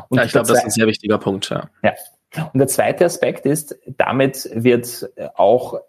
Und 0.10 0.18
ja, 0.18 0.26
ich 0.26 0.32
glaube, 0.32 0.48
das 0.48 0.58
ist 0.58 0.64
ein 0.66 0.72
sehr 0.72 0.88
wichtiger 0.88 1.20
Punkt. 1.20 1.50
Ja. 1.52 1.70
ja. 1.84 1.94
Und 2.52 2.58
der 2.60 2.68
zweite 2.68 3.06
Aspekt 3.06 3.46
ist, 3.46 3.80
damit 3.86 4.50
wird 4.52 5.10
auch 5.36 5.80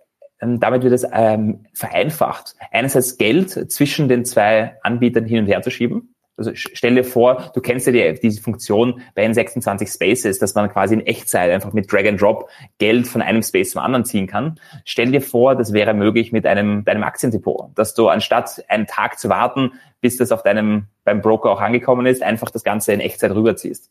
ähm, 0.40 0.60
damit 0.60 0.82
wird 0.82 0.92
es 0.92 1.06
ähm, 1.10 1.64
vereinfacht, 1.72 2.54
einerseits 2.70 3.16
Geld 3.16 3.72
zwischen 3.72 4.08
den 4.08 4.26
zwei 4.26 4.76
Anbietern 4.82 5.24
hin 5.24 5.38
und 5.40 5.46
her 5.46 5.62
zu 5.62 5.70
schieben 5.70 6.13
also 6.36 6.50
stell 6.54 6.96
dir 6.96 7.04
vor, 7.04 7.52
du 7.54 7.60
kennst 7.60 7.86
ja 7.86 7.92
die, 7.92 8.20
diese 8.20 8.42
Funktion 8.42 9.00
bei 9.14 9.24
N26 9.24 9.92
Spaces, 9.92 10.38
dass 10.38 10.54
man 10.54 10.68
quasi 10.68 10.94
in 10.94 11.06
Echtzeit 11.06 11.50
einfach 11.50 11.72
mit 11.72 11.92
Drag 11.92 12.06
and 12.06 12.20
Drop 12.20 12.48
Geld 12.78 13.06
von 13.06 13.22
einem 13.22 13.42
Space 13.42 13.70
zum 13.70 13.82
anderen 13.82 14.04
ziehen 14.04 14.26
kann. 14.26 14.58
Stell 14.84 15.12
dir 15.12 15.20
vor, 15.20 15.54
das 15.54 15.72
wäre 15.72 15.94
möglich 15.94 16.32
mit 16.32 16.44
einem 16.46 16.84
deinem 16.84 17.04
Aktiendepot, 17.04 17.70
dass 17.76 17.94
du 17.94 18.08
anstatt 18.08 18.64
einen 18.68 18.86
Tag 18.86 19.18
zu 19.18 19.28
warten, 19.28 19.72
bis 20.00 20.16
das 20.16 20.32
auf 20.32 20.42
deinem 20.42 20.88
beim 21.04 21.20
Broker 21.20 21.50
auch 21.50 21.60
angekommen 21.60 22.06
ist, 22.06 22.22
einfach 22.22 22.50
das 22.50 22.64
Ganze 22.64 22.92
in 22.92 23.00
Echtzeit 23.00 23.30
rüberziehst. 23.30 23.90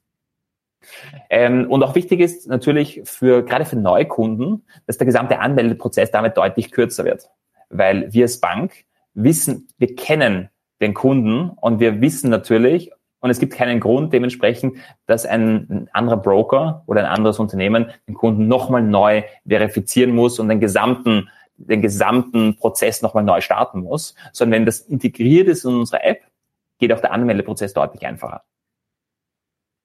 Ähm, 1.29 1.71
und 1.71 1.81
auch 1.81 1.95
wichtig 1.95 2.19
ist 2.19 2.47
natürlich 2.47 3.01
für 3.05 3.43
gerade 3.43 3.65
für 3.65 3.77
Neukunden, 3.77 4.65
dass 4.85 4.97
der 4.97 5.05
gesamte 5.05 5.39
Anmeldeprozess 5.39 6.11
damit 6.11 6.35
deutlich 6.35 6.71
kürzer 6.71 7.05
wird, 7.05 7.29
weil 7.69 8.11
wir 8.11 8.25
als 8.25 8.41
Bank 8.41 8.83
wissen, 9.13 9.69
wir 9.77 9.95
kennen 9.95 10.49
den 10.83 10.93
Kunden 10.93 11.49
und 11.49 11.79
wir 11.79 12.01
wissen 12.01 12.29
natürlich, 12.29 12.91
und 13.23 13.29
es 13.29 13.39
gibt 13.39 13.53
keinen 13.53 13.79
Grund 13.79 14.11
dementsprechend, 14.11 14.77
dass 15.05 15.25
ein 15.25 15.87
anderer 15.93 16.17
Broker 16.17 16.83
oder 16.87 16.99
ein 16.99 17.05
anderes 17.05 17.39
Unternehmen 17.39 17.89
den 18.05 18.15
Kunden 18.15 18.49
nochmal 18.49 18.83
neu 18.83 19.23
verifizieren 19.47 20.13
muss 20.13 20.39
und 20.39 20.49
den 20.49 20.59
gesamten, 20.59 21.29
den 21.55 21.81
gesamten 21.81 22.57
Prozess 22.57 23.01
nochmal 23.01 23.23
neu 23.23 23.39
starten 23.39 23.79
muss, 23.79 24.13
sondern 24.33 24.59
wenn 24.59 24.65
das 24.65 24.81
integriert 24.81 25.47
ist 25.47 25.63
in 25.63 25.73
unsere 25.73 26.03
App, 26.03 26.19
geht 26.79 26.91
auch 26.91 26.99
der 26.99 27.13
Anmeldeprozess 27.13 27.73
deutlich 27.73 28.05
einfacher. 28.05 28.43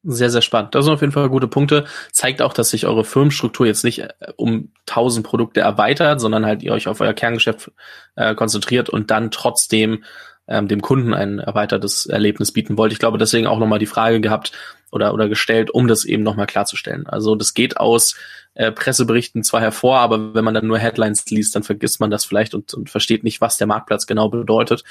Sehr, 0.05 0.31
sehr 0.31 0.43
spannend. 0.43 0.75
Das 0.75 0.85
sind 0.85 0.95
auf 0.95 1.01
jeden 1.01 1.13
Fall 1.13 1.29
gute 1.29 1.49
Punkte. 1.49 1.85
Zeigt 2.13 2.41
auch, 2.41 2.53
dass 2.53 2.71
sich 2.71 2.87
eure 2.87 3.05
Firmenstruktur 3.05 3.67
jetzt 3.67 3.85
nicht 3.85 4.01
äh, 4.01 4.09
um 4.37 4.73
tausend 4.87 5.27
Produkte 5.27 5.61
erweitert, 5.61 6.21
sondern 6.21 6.47
halt 6.47 6.63
ihr 6.63 6.73
euch 6.73 6.89
auf 6.89 7.01
euer 7.01 7.13
Kerngeschäft 7.15 7.73
äh, 8.17 8.35
konzentriert 8.35 8.89
und 8.89 9.11
dann 9.11 9.31
trotzdem 9.31 10.05
ähm, 10.49 10.69
dem 10.69 10.81
Kunden 10.81 11.15
ein 11.15 11.39
erweitertes 11.39 12.07
Erlebnis 12.07 12.53
bieten 12.53 12.77
wollt. 12.77 12.93
Ich 12.93 12.99
glaube, 12.99 13.19
deswegen 13.19 13.47
auch 13.47 13.59
nochmal 13.59 13.79
die 13.79 13.87
Frage 13.87 14.21
gehabt 14.21 14.53
oder, 14.91 15.13
oder 15.15 15.29
gestellt, 15.29 15.71
um 15.71 15.87
das 15.87 16.05
eben 16.05 16.23
nochmal 16.23 16.47
klarzustellen. 16.47 17.07
Also 17.07 17.35
das 17.35 17.55
geht 17.55 17.77
aus 17.77 18.17
äh, 18.55 18.73
Presseberichten 18.73 19.45
zwar 19.45 19.61
hervor, 19.61 19.99
aber 19.99 20.35
wenn 20.35 20.45
man 20.45 20.55
dann 20.55 20.67
nur 20.67 20.79
Headlines 20.79 21.27
liest, 21.31 21.55
dann 21.55 21.63
vergisst 21.63 22.01
man 22.01 22.11
das 22.11 22.25
vielleicht 22.25 22.55
und, 22.55 22.75
und 22.75 22.91
versteht 22.91 23.25
nicht, 23.25 23.41
was 23.41 23.59
der 23.59 23.67
Marktplatz 23.67 24.07
genau 24.07 24.29
bedeutet. 24.29 24.85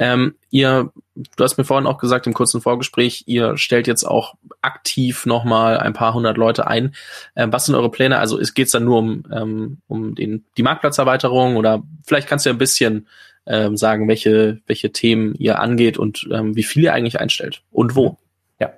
Ähm, 0.00 0.36
ihr, 0.50 0.92
du 1.14 1.44
hast 1.44 1.58
mir 1.58 1.64
vorhin 1.64 1.88
auch 1.88 1.98
gesagt 1.98 2.28
im 2.28 2.32
kurzen 2.32 2.60
Vorgespräch, 2.60 3.24
ihr 3.26 3.56
stellt 3.56 3.88
jetzt 3.88 4.04
auch 4.04 4.34
aktiv 4.62 5.26
nochmal 5.26 5.78
ein 5.78 5.92
paar 5.92 6.14
hundert 6.14 6.36
Leute 6.36 6.68
ein. 6.68 6.94
Ähm, 7.34 7.52
was 7.52 7.66
sind 7.66 7.74
eure 7.74 7.90
Pläne? 7.90 8.18
Also 8.18 8.38
es 8.38 8.54
geht 8.54 8.72
dann 8.72 8.84
nur 8.84 8.98
um, 8.98 9.24
ähm, 9.32 9.78
um 9.88 10.14
den, 10.14 10.44
die 10.56 10.62
Marktplatzerweiterung 10.62 11.56
oder 11.56 11.82
vielleicht 12.06 12.28
kannst 12.28 12.46
du 12.46 12.50
ja 12.50 12.54
ein 12.54 12.58
bisschen 12.58 13.08
ähm, 13.48 13.76
sagen, 13.76 14.08
welche, 14.08 14.60
welche 14.66 14.92
Themen 14.92 15.34
ihr 15.34 15.58
angeht 15.60 15.98
und 15.98 16.28
ähm, 16.32 16.54
wie 16.54 16.62
viel 16.62 16.84
ihr 16.84 16.94
eigentlich 16.94 17.20
einstellt 17.20 17.62
und 17.72 17.96
wo. 17.96 18.16
Ja, 18.60 18.72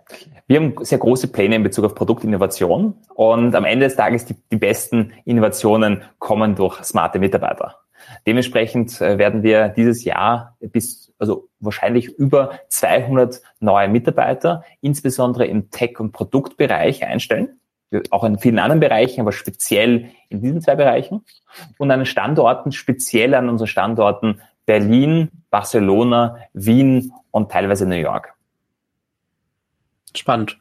wir 0.46 0.56
haben 0.58 0.74
sehr 0.82 0.98
große 0.98 1.28
Pläne 1.28 1.56
in 1.56 1.62
Bezug 1.62 1.86
auf 1.86 1.94
Produktinnovation 1.94 2.94
und 3.14 3.54
am 3.54 3.64
Ende 3.64 3.86
des 3.86 3.96
Tages 3.96 4.26
die, 4.26 4.36
die 4.50 4.56
besten 4.56 5.12
Innovationen 5.24 6.02
kommen 6.18 6.54
durch 6.54 6.82
smarte 6.84 7.18
Mitarbeiter. 7.18 7.76
Dementsprechend 8.26 9.00
äh, 9.00 9.18
werden 9.18 9.42
wir 9.42 9.68
dieses 9.68 10.04
Jahr 10.04 10.56
bis, 10.60 11.12
also 11.18 11.48
wahrscheinlich 11.60 12.08
über 12.08 12.58
200 12.68 13.40
neue 13.60 13.88
Mitarbeiter, 13.88 14.64
insbesondere 14.80 15.46
im 15.46 15.70
Tech- 15.70 16.00
und 16.00 16.12
Produktbereich 16.12 17.04
einstellen. 17.04 17.60
Auch 18.10 18.22
in 18.22 18.38
vielen 18.38 18.60
anderen 18.60 18.78
Bereichen, 18.80 19.20
aber 19.20 19.32
speziell 19.32 20.10
in 20.28 20.42
diesen 20.42 20.60
zwei 20.60 20.76
Bereichen. 20.76 21.24
Und 21.76 21.90
an 21.90 22.00
den 22.00 22.06
Standorten, 22.06 22.70
speziell 22.70 23.34
an 23.34 23.48
unseren 23.48 23.66
Standorten 23.66 24.40
Berlin, 24.70 25.32
Barcelona, 25.50 26.36
Wien 26.52 27.12
und 27.32 27.50
teilweise 27.50 27.86
New 27.86 27.96
York. 27.96 28.32
Spannend. 30.14 30.59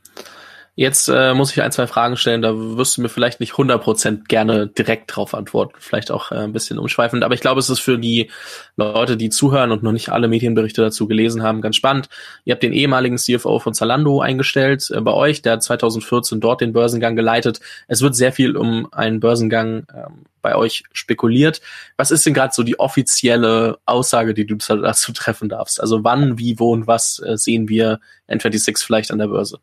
Jetzt 0.80 1.10
äh, 1.10 1.34
muss 1.34 1.52
ich 1.52 1.62
ein, 1.62 1.74
zwei 1.74 1.88
Fragen 1.88 2.16
stellen, 2.16 2.42
da 2.42 2.54
wirst 2.56 2.96
du 2.96 3.02
mir 3.02 3.10
vielleicht 3.10 3.42
nicht 3.42 3.52
100% 3.52 4.30
gerne 4.30 4.68
direkt 4.68 5.14
drauf 5.14 5.34
antworten, 5.34 5.74
vielleicht 5.78 6.10
auch 6.10 6.32
äh, 6.32 6.36
ein 6.36 6.54
bisschen 6.54 6.80
umschweifend, 6.80 7.26
aber 7.26 7.34
ich 7.34 7.42
glaube, 7.42 7.60
es 7.60 7.70
ist 7.70 7.82
für 7.82 7.98
die 7.98 8.32
Leute, 8.78 9.18
die 9.18 9.30
zuhören 9.30 9.74
und 9.74 9.84
noch 9.84 9.92
nicht 9.92 10.08
alle 10.08 10.30
Medienberichte 10.30 10.82
dazu 10.82 11.06
gelesen 11.06 11.44
haben, 11.44 11.60
ganz 11.60 11.76
spannend. 11.76 12.08
Ihr 12.46 12.54
habt 12.54 12.64
den 12.64 12.72
ehemaligen 12.72 13.18
CFO 13.18 13.60
von 13.60 13.74
Zalando 13.74 14.22
eingestellt 14.22 14.90
äh, 14.90 15.02
bei 15.02 15.12
euch, 15.12 15.42
der 15.42 15.52
hat 15.52 15.64
2014 15.64 16.40
dort 16.40 16.62
den 16.62 16.72
Börsengang 16.72 17.18
geleitet. 17.18 17.60
Es 17.90 18.02
wird 18.02 18.16
sehr 18.16 18.32
viel 18.32 18.56
um 18.56 18.88
einen 18.94 19.20
Börsengang 19.20 19.86
ähm, 19.94 20.28
bei 20.42 20.56
euch 20.56 20.84
spekuliert. 20.94 21.60
Was 21.98 22.10
ist 22.10 22.26
denn 22.26 22.34
gerade 22.34 22.54
so 22.54 22.64
die 22.64 22.80
offizielle 22.80 23.80
Aussage, 23.84 24.34
die 24.34 24.46
du 24.46 24.56
dazu 24.56 25.12
treffen 25.12 25.50
darfst? 25.50 25.82
Also 25.82 26.06
wann, 26.06 26.40
wie, 26.40 26.58
wo 26.58 26.72
und 26.72 26.88
was 26.88 27.20
äh, 27.20 27.36
sehen 27.36 27.68
wir 27.68 28.00
N26 28.30 28.86
vielleicht 28.86 29.12
an 29.12 29.20
der 29.20 29.28
Börse? 29.28 29.60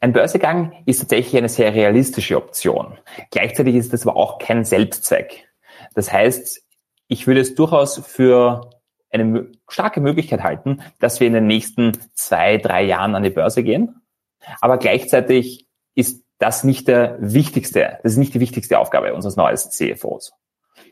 Ein 0.00 0.12
Börsegang 0.12 0.72
ist 0.86 0.98
tatsächlich 1.00 1.36
eine 1.36 1.48
sehr 1.48 1.74
realistische 1.74 2.36
Option. 2.36 2.98
Gleichzeitig 3.30 3.74
ist 3.74 3.92
das 3.92 4.06
aber 4.06 4.16
auch 4.16 4.38
kein 4.38 4.64
Selbstzweck. 4.64 5.48
Das 5.94 6.12
heißt, 6.12 6.62
ich 7.08 7.26
würde 7.26 7.40
es 7.40 7.54
durchaus 7.54 7.98
für 8.06 8.70
eine 9.10 9.52
starke 9.68 10.00
Möglichkeit 10.00 10.42
halten, 10.42 10.82
dass 10.98 11.20
wir 11.20 11.26
in 11.26 11.34
den 11.34 11.46
nächsten 11.46 11.92
zwei, 12.14 12.58
drei 12.58 12.82
Jahren 12.82 13.14
an 13.14 13.22
die 13.22 13.30
Börse 13.30 13.62
gehen. 13.62 14.02
Aber 14.60 14.78
gleichzeitig 14.78 15.68
ist 15.94 16.24
das 16.38 16.64
nicht 16.64 16.88
der 16.88 17.16
wichtigste, 17.20 17.98
das 18.02 18.12
ist 18.12 18.18
nicht 18.18 18.34
die 18.34 18.40
wichtigste 18.40 18.78
Aufgabe 18.78 19.14
unseres 19.14 19.36
neuen 19.36 19.56
CFOs. 19.56 20.32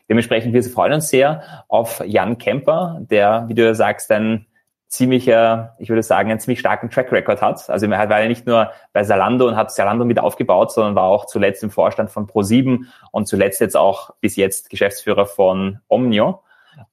Dementsprechend 0.09 0.53
wir 0.53 0.63
freuen 0.63 0.93
uns 0.93 1.09
sehr 1.09 1.65
auf 1.67 2.01
Jan 2.05 2.37
Kemper, 2.37 2.99
der, 3.01 3.45
wie 3.47 3.53
du 3.53 3.63
ja 3.63 3.73
sagst, 3.73 4.09
ein 4.11 4.47
ziemlicher, 4.93 5.75
ich 5.79 5.89
würde 5.89 6.03
sagen, 6.03 6.29
einen 6.29 6.39
ziemlich 6.39 6.59
starken 6.59 6.91
Track 6.91 7.11
Record 7.11 7.41
hat. 7.41 7.67
Also 7.67 7.87
er 7.87 8.09
war 8.09 8.21
ja 8.21 8.27
nicht 8.27 8.45
nur 8.45 8.71
bei 8.93 9.03
Zalando 9.03 9.47
und 9.47 9.55
hat 9.55 9.73
Zalando 9.73 10.05
mit 10.05 10.19
aufgebaut, 10.19 10.71
sondern 10.71 10.93
war 10.93 11.05
auch 11.05 11.25
zuletzt 11.25 11.63
im 11.63 11.71
Vorstand 11.71 12.11
von 12.11 12.27
Pro7 12.27 12.85
und 13.11 13.27
zuletzt 13.27 13.59
jetzt 13.59 13.75
auch 13.75 14.11
bis 14.21 14.35
jetzt 14.35 14.69
Geschäftsführer 14.69 15.25
von 15.25 15.79
Omnio. 15.87 16.43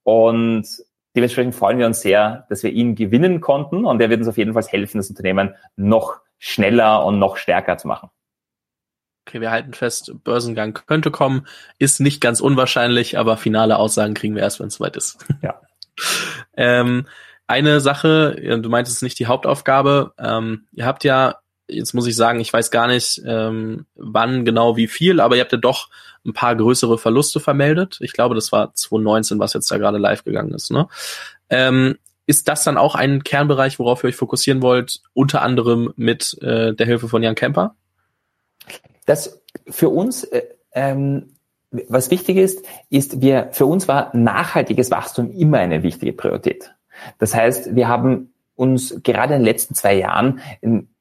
Und 0.02 0.66
dementsprechend 1.14 1.54
freuen 1.54 1.78
wir 1.78 1.85
uns 1.85 2.00
sehr, 2.00 2.47
dass 2.49 2.62
wir 2.62 2.71
ihn 2.71 2.95
gewinnen 2.95 3.42
konnten 3.42 3.85
und 3.85 4.00
er 4.00 4.09
wird 4.09 4.21
uns 4.21 4.28
auf 4.28 4.38
jeden 4.38 4.54
Fall 4.54 4.64
helfen, 4.64 4.97
das 4.97 5.11
Unternehmen 5.11 5.54
noch 5.76 6.21
schneller 6.38 7.04
und 7.04 7.19
noch 7.19 7.37
stärker 7.37 7.76
zu 7.76 7.87
machen. 7.87 8.09
Okay, 9.28 9.42
wir 9.42 9.50
halten 9.50 9.75
fest, 9.75 10.11
Börsengang 10.25 10.73
könnte 10.87 11.11
kommen, 11.11 11.47
ist 11.78 12.00
nicht 12.00 12.23
ganz 12.23 12.40
unwahrscheinlich, 12.40 13.19
aber 13.19 13.37
finale 13.37 13.76
Aussagen 13.76 14.14
kriegen 14.14 14.37
wir 14.37 14.42
erst, 14.42 14.59
wenn 14.59 14.69
es 14.69 14.76
soweit 14.76 14.97
ist. 14.97 15.19
Ja. 15.42 15.61
ähm, 16.57 17.07
eine 17.50 17.80
Sache, 17.80 18.37
du 18.62 18.69
meintest 18.71 18.99
es 18.99 19.02
nicht 19.02 19.19
die 19.19 19.26
Hauptaufgabe. 19.26 20.12
Ähm, 20.19 20.66
ihr 20.73 20.87
habt 20.87 21.02
ja, 21.04 21.37
jetzt 21.69 21.95
muss 21.95 22.07
ich 22.07 22.14
sagen, 22.14 22.40
ich 22.40 22.52
weiß 22.52 22.71
gar 22.71 22.87
nicht, 22.87 23.21
ähm, 23.26 23.87
wann 23.97 24.45
genau 24.45 24.76
wie 24.76 24.87
viel, 24.87 25.21
aber 25.21 25.35
ihr 25.35 25.42
habt 25.42 25.52
ja 25.52 25.59
doch 25.59 25.88
ein 26.25 26.33
paar 26.33 26.54
größere 26.54 26.97
Verluste 26.97 27.40
vermeldet. 27.40 27.99
Ich 28.00 28.12
glaube, 28.12 28.35
das 28.35 28.52
war 28.52 28.73
2019, 28.73 29.40
was 29.40 29.52
jetzt 29.52 29.71
da 29.71 29.78
gerade 29.78 29.99
live 29.99 30.23
gegangen 30.23 30.52
ist. 30.52 30.71
Ne? 30.71 30.87
Ähm, 31.49 31.99
ist 32.26 32.47
das 32.47 32.62
dann 32.62 32.76
auch 32.76 32.95
ein 32.95 33.25
Kernbereich, 33.25 33.80
worauf 33.80 34.04
ihr 34.04 34.09
euch 34.09 34.16
fokussieren 34.16 34.62
wollt, 34.62 35.00
unter 35.12 35.42
anderem 35.42 35.92
mit 35.97 36.40
äh, 36.42 36.73
der 36.73 36.87
Hilfe 36.87 37.09
von 37.09 37.23
Jan 37.23 37.35
Kemper? 37.35 37.75
Das 39.07 39.42
für 39.69 39.88
uns, 39.88 40.23
äh, 40.23 40.42
ähm, 40.73 41.35
was 41.71 42.12
wichtig 42.12 42.37
ist, 42.37 42.64
ist, 42.90 43.21
wir, 43.21 43.49
für 43.50 43.66
uns 43.66 43.88
war 43.88 44.14
nachhaltiges 44.16 44.92
Wachstum 44.92 45.33
immer 45.33 45.59
eine 45.59 45.83
wichtige 45.83 46.12
Priorität. 46.12 46.73
Das 47.19 47.35
heißt, 47.35 47.75
wir 47.75 47.88
haben 47.88 48.33
uns 48.54 49.02
gerade 49.02 49.35
in 49.35 49.40
den 49.40 49.47
letzten 49.47 49.75
zwei 49.75 49.95
Jahren 49.95 50.40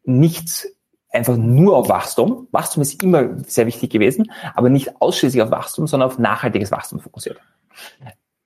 nicht 0.03 0.67
einfach 1.11 1.37
nur 1.37 1.75
auf 1.75 1.89
Wachstum. 1.89 2.47
Wachstum 2.51 2.81
ist 2.81 3.01
immer 3.03 3.37
sehr 3.43 3.65
wichtig 3.65 3.91
gewesen, 3.91 4.31
aber 4.53 4.69
nicht 4.69 5.01
ausschließlich 5.01 5.41
auf 5.41 5.51
Wachstum, 5.51 5.87
sondern 5.87 6.09
auf 6.09 6.19
nachhaltiges 6.19 6.71
Wachstum 6.71 6.99
fokussiert. 6.99 7.39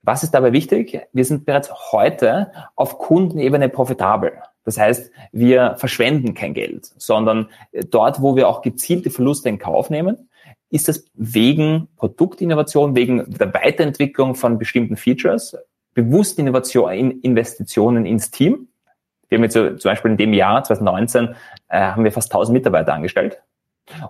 Was 0.02 0.24
ist 0.24 0.32
dabei 0.32 0.52
wichtig? 0.52 1.08
Wir 1.14 1.26
sind 1.26 1.46
bereits 1.46 1.72
heute 1.92 2.52
auf 2.76 2.98
Kundenebene 2.98 3.70
profitabel. 3.70 4.34
Das 4.66 4.78
heißt, 4.78 5.12
wir 5.32 5.76
verschwenden 5.78 6.34
kein 6.34 6.54
Geld, 6.54 6.92
sondern 6.98 7.50
dort, 7.90 8.22
wo 8.22 8.36
wir 8.36 8.48
auch 8.48 8.62
gezielte 8.62 9.12
Verluste 9.12 9.50
in 9.50 9.60
Kauf 9.60 9.90
nehmen, 9.90 10.30
ist 10.70 10.88
das 10.88 11.06
wegen 11.14 11.88
Produktinnovation, 11.98 12.96
wegen 12.96 13.30
der 13.30 13.54
Weiterentwicklung 13.54 14.36
von 14.36 14.58
bestimmten 14.58 14.98
Features, 14.98 15.56
bewusst 15.94 16.40
Innovation, 16.40 17.20
Investitionen 17.22 18.06
ins 18.06 18.32
Team. 18.32 18.68
Wir 19.30 19.38
haben 19.38 19.44
jetzt 19.44 19.54
zum 19.54 19.90
Beispiel 19.90 20.12
in 20.12 20.18
dem 20.18 20.34
Jahr 20.34 20.64
2019 20.64 21.36
äh, 21.70 21.80
haben 21.80 22.04
wir 22.04 22.12
fast 22.12 22.32
1000 22.32 22.54
Mitarbeiter 22.54 22.94
angestellt 22.94 23.42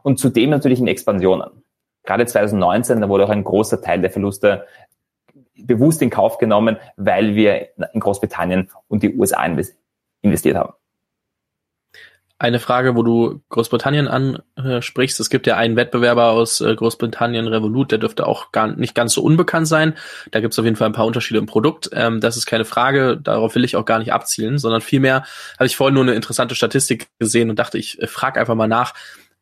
und 0.03 0.19
zudem 0.19 0.49
natürlich 0.49 0.79
in 0.79 0.87
Expansionen. 0.87 1.63
Gerade 2.03 2.25
2019, 2.25 2.99
da 2.99 3.07
wurde 3.07 3.25
auch 3.25 3.29
ein 3.29 3.43
großer 3.43 3.81
Teil 3.81 4.01
der 4.01 4.11
Verluste 4.11 4.67
bewusst 5.55 6.01
in 6.01 6.09
Kauf 6.09 6.37
genommen, 6.37 6.77
weil 6.97 7.35
wir 7.35 7.69
in 7.93 7.99
Großbritannien 7.99 8.69
und 8.89 9.03
die 9.03 9.15
USA 9.15 9.45
investiert 10.21 10.57
haben 10.57 10.73
eine 12.43 12.59
Frage, 12.59 12.97
wo 12.97 13.03
du 13.03 13.41
Großbritannien 13.47 14.09
ansprichst. 14.09 15.17
Es 15.21 15.29
gibt 15.29 15.47
ja 15.47 15.55
einen 15.55 15.77
Wettbewerber 15.77 16.31
aus 16.31 16.59
äh, 16.59 16.75
Großbritannien, 16.75 17.47
Revolut, 17.47 17.91
der 17.93 17.99
dürfte 17.99 18.27
auch 18.27 18.51
gar 18.51 18.67
nicht 18.67 18.93
ganz 18.93 19.13
so 19.13 19.23
unbekannt 19.23 19.65
sein. 19.65 19.93
Da 20.31 20.41
gibt 20.41 20.51
es 20.51 20.59
auf 20.59 20.65
jeden 20.65 20.75
Fall 20.75 20.89
ein 20.89 20.93
paar 20.93 21.05
Unterschiede 21.05 21.39
im 21.39 21.45
Produkt. 21.45 21.89
Ähm, 21.93 22.19
das 22.19 22.35
ist 22.35 22.45
keine 22.45 22.65
Frage, 22.65 23.15
darauf 23.15 23.55
will 23.55 23.63
ich 23.63 23.77
auch 23.77 23.85
gar 23.85 23.99
nicht 23.99 24.11
abzielen, 24.11 24.57
sondern 24.57 24.81
vielmehr 24.81 25.23
habe 25.57 25.67
ich 25.67 25.77
vorhin 25.77 25.93
nur 25.93 26.03
eine 26.03 26.15
interessante 26.15 26.53
Statistik 26.53 27.07
gesehen 27.17 27.49
und 27.49 27.59
dachte, 27.59 27.77
ich 27.77 28.01
äh, 28.01 28.07
frage 28.07 28.41
einfach 28.41 28.55
mal 28.55 28.67
nach. 28.67 28.93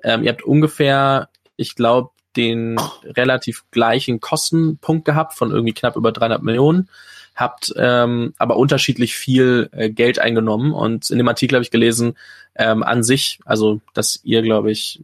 Ähm, 0.03 0.21
ihr 0.21 0.29
habt 0.29 0.43
ungefähr, 0.43 1.29
ich 1.55 1.75
glaube, 1.75 2.11
den 2.37 2.79
relativ 3.03 3.63
gleichen 3.71 4.19
Kostenpunkt 4.19 5.05
gehabt 5.05 5.33
von 5.33 5.49
irgendwie 5.49 5.73
knapp 5.73 5.95
über 5.95 6.11
300 6.11 6.43
Millionen 6.43 6.87
habt 7.35 7.73
ähm, 7.77 8.33
aber 8.37 8.57
unterschiedlich 8.57 9.15
viel 9.15 9.69
äh, 9.71 9.89
Geld 9.89 10.19
eingenommen. 10.19 10.73
Und 10.73 11.09
in 11.09 11.17
dem 11.17 11.27
Artikel 11.27 11.55
habe 11.55 11.63
ich 11.63 11.71
gelesen, 11.71 12.17
ähm, 12.55 12.83
an 12.83 13.03
sich, 13.03 13.39
also 13.45 13.81
dass 13.93 14.19
ihr, 14.23 14.41
glaube 14.41 14.71
ich, 14.71 15.01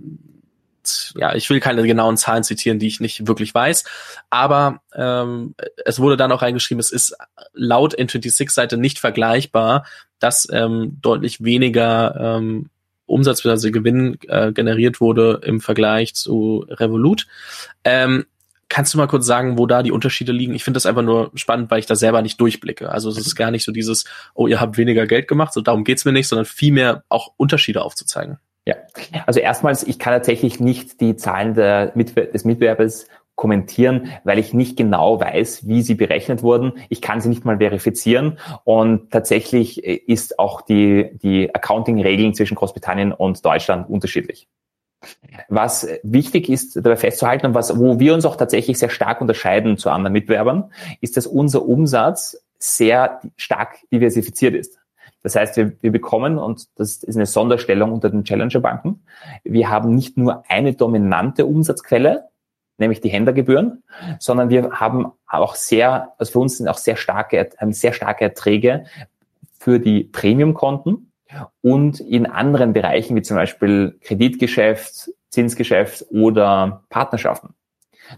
ja, 1.16 1.36
ich 1.36 1.50
will 1.50 1.60
keine 1.60 1.84
genauen 1.84 2.18
Zahlen 2.18 2.44
zitieren, 2.44 2.80
die 2.80 2.88
ich 2.88 3.00
nicht 3.00 3.28
wirklich 3.28 3.54
weiß, 3.54 3.84
aber 4.30 4.82
ähm, 4.96 5.54
es 5.86 6.00
wurde 6.00 6.16
dann 6.16 6.32
auch 6.32 6.42
reingeschrieben, 6.42 6.80
es 6.80 6.92
ist 6.92 7.16
laut 7.54 7.98
N26-Seite 7.98 8.78
nicht 8.78 9.00
vergleichbar, 9.00 9.86
dass 10.20 10.48
ähm, 10.52 10.98
deutlich 11.02 11.44
weniger 11.44 12.38
ähm, 12.38 12.70
Umsatz 13.06 13.42
bzw. 13.42 13.72
Gewinn 13.72 14.18
äh, 14.28 14.52
generiert 14.52 15.02
wurde 15.02 15.42
im 15.44 15.62
Vergleich 15.62 16.14
zu 16.14 16.66
Revolut. 16.70 17.28
Ähm, 17.84 18.26
kannst 18.70 18.94
du 18.94 18.98
mal 18.98 19.08
kurz 19.08 19.26
sagen, 19.26 19.58
wo 19.58 19.66
da 19.66 19.84
die 19.84 19.92
Unterschiede 19.92 20.32
liegen? 20.32 20.54
Ich 20.54 20.64
finde 20.64 20.78
das 20.78 20.86
einfach 20.86 21.02
nur 21.02 21.32
spannend, 21.36 21.72
weil 21.72 21.80
ich 21.80 21.86
da 21.86 21.96
selber 21.96 22.22
nicht 22.22 22.40
durchblicke. 22.40 22.90
Also 22.90 23.10
es 23.10 23.18
ist 23.18 23.36
gar 23.36 23.52
nicht 23.52 23.64
so 23.64 23.72
dieses, 23.72 24.06
oh, 24.34 24.48
ihr 24.48 24.60
habt 24.60 24.78
weniger 24.78 25.08
Geld 25.08 25.28
gemacht, 25.28 25.54
so 25.54 25.62
darum 25.62 25.84
geht's 25.84 26.06
mir 26.06 26.12
nicht, 26.12 26.28
sondern 26.28 26.46
vielmehr 26.46 27.04
auch 27.10 27.34
Unterschiede 27.38 27.82
aufzuzeigen. 27.82 28.38
Ja, 28.66 28.76
also 29.26 29.40
erstmals, 29.40 29.84
ich 29.84 29.98
kann 29.98 30.14
tatsächlich 30.14 30.60
nicht 30.60 31.00
die 31.00 31.16
Zahlen 31.16 31.54
der 31.54 31.88
des 31.88 32.44
Mitbewerbers 32.44 33.08
kommentieren, 33.36 34.12
weil 34.24 34.40
ich 34.40 34.54
nicht 34.54 34.76
genau 34.76 35.22
weiß, 35.22 35.68
wie 35.68 35.84
sie 35.84 35.96
berechnet 35.96 36.44
wurden. 36.44 36.74
Ich 36.90 37.02
kann 37.02 37.22
sie 37.22 37.30
nicht 37.30 37.46
mal 37.46 37.60
verifizieren 37.60 38.40
und 38.66 39.12
tatsächlich 39.12 39.86
äh, 39.86 39.94
ist 39.94 40.40
auch 40.40 40.62
die, 40.62 41.12
die 41.22 41.54
Accounting-Regeln 41.54 42.34
zwischen 42.34 42.56
Großbritannien 42.56 43.14
und 43.14 43.46
Deutschland 43.46 43.90
unterschiedlich. 43.90 44.50
Was 45.48 45.88
wichtig 46.04 46.50
ist, 46.50 46.76
dabei 46.76 46.96
festzuhalten 46.96 47.48
und 47.48 47.54
was, 47.54 47.78
wo 47.78 48.00
wir 48.00 48.14
uns 48.14 48.26
auch 48.26 48.36
tatsächlich 48.36 48.80
sehr 48.80 48.90
stark 48.90 49.22
unterscheiden 49.22 49.78
zu 49.78 49.90
anderen 49.90 50.14
Mitbewerbern, 50.14 50.72
ist, 51.02 51.18
dass 51.18 51.28
unser 51.28 51.66
Umsatz 51.66 52.44
sehr 52.58 53.22
stark 53.36 53.78
diversifiziert 53.92 54.56
ist. 54.56 54.80
Das 55.24 55.36
heißt, 55.36 55.58
wir, 55.58 55.74
wir 55.82 55.92
bekommen, 55.92 56.38
und 56.38 56.68
das 56.80 57.04
ist 57.04 57.16
eine 57.16 57.26
Sonderstellung 57.26 57.92
unter 57.92 58.10
den 58.10 58.24
Challenger-Banken, 58.24 59.04
wir 59.44 59.70
haben 59.70 59.94
nicht 59.94 60.18
nur 60.18 60.44
eine 60.50 60.74
dominante 60.74 61.46
Umsatzquelle, 61.46 62.30
nämlich 62.78 63.02
die 63.02 63.10
Händlergebühren, 63.10 63.84
sondern 64.20 64.50
wir 64.50 64.72
haben 64.72 65.12
auch 65.28 65.56
sehr, 65.56 66.14
also 66.18 66.32
für 66.32 66.40
uns 66.40 66.58
sind 66.58 66.68
auch 66.68 66.78
sehr 66.78 66.96
starke, 66.96 67.50
haben 67.58 67.74
sehr 67.74 67.94
starke 67.94 68.24
Erträge 68.24 68.86
für 69.60 69.80
die 69.80 70.04
Premium-Konten 70.04 71.12
und 71.62 72.00
in 72.00 72.26
anderen 72.26 72.74
Bereichen 72.74 73.16
wie 73.16 73.22
zum 73.22 73.38
Beispiel 73.38 73.98
Kreditgeschäft, 74.02 75.12
Zinsgeschäft 75.30 76.06
oder 76.10 76.84
Partnerschaften. 76.90 77.56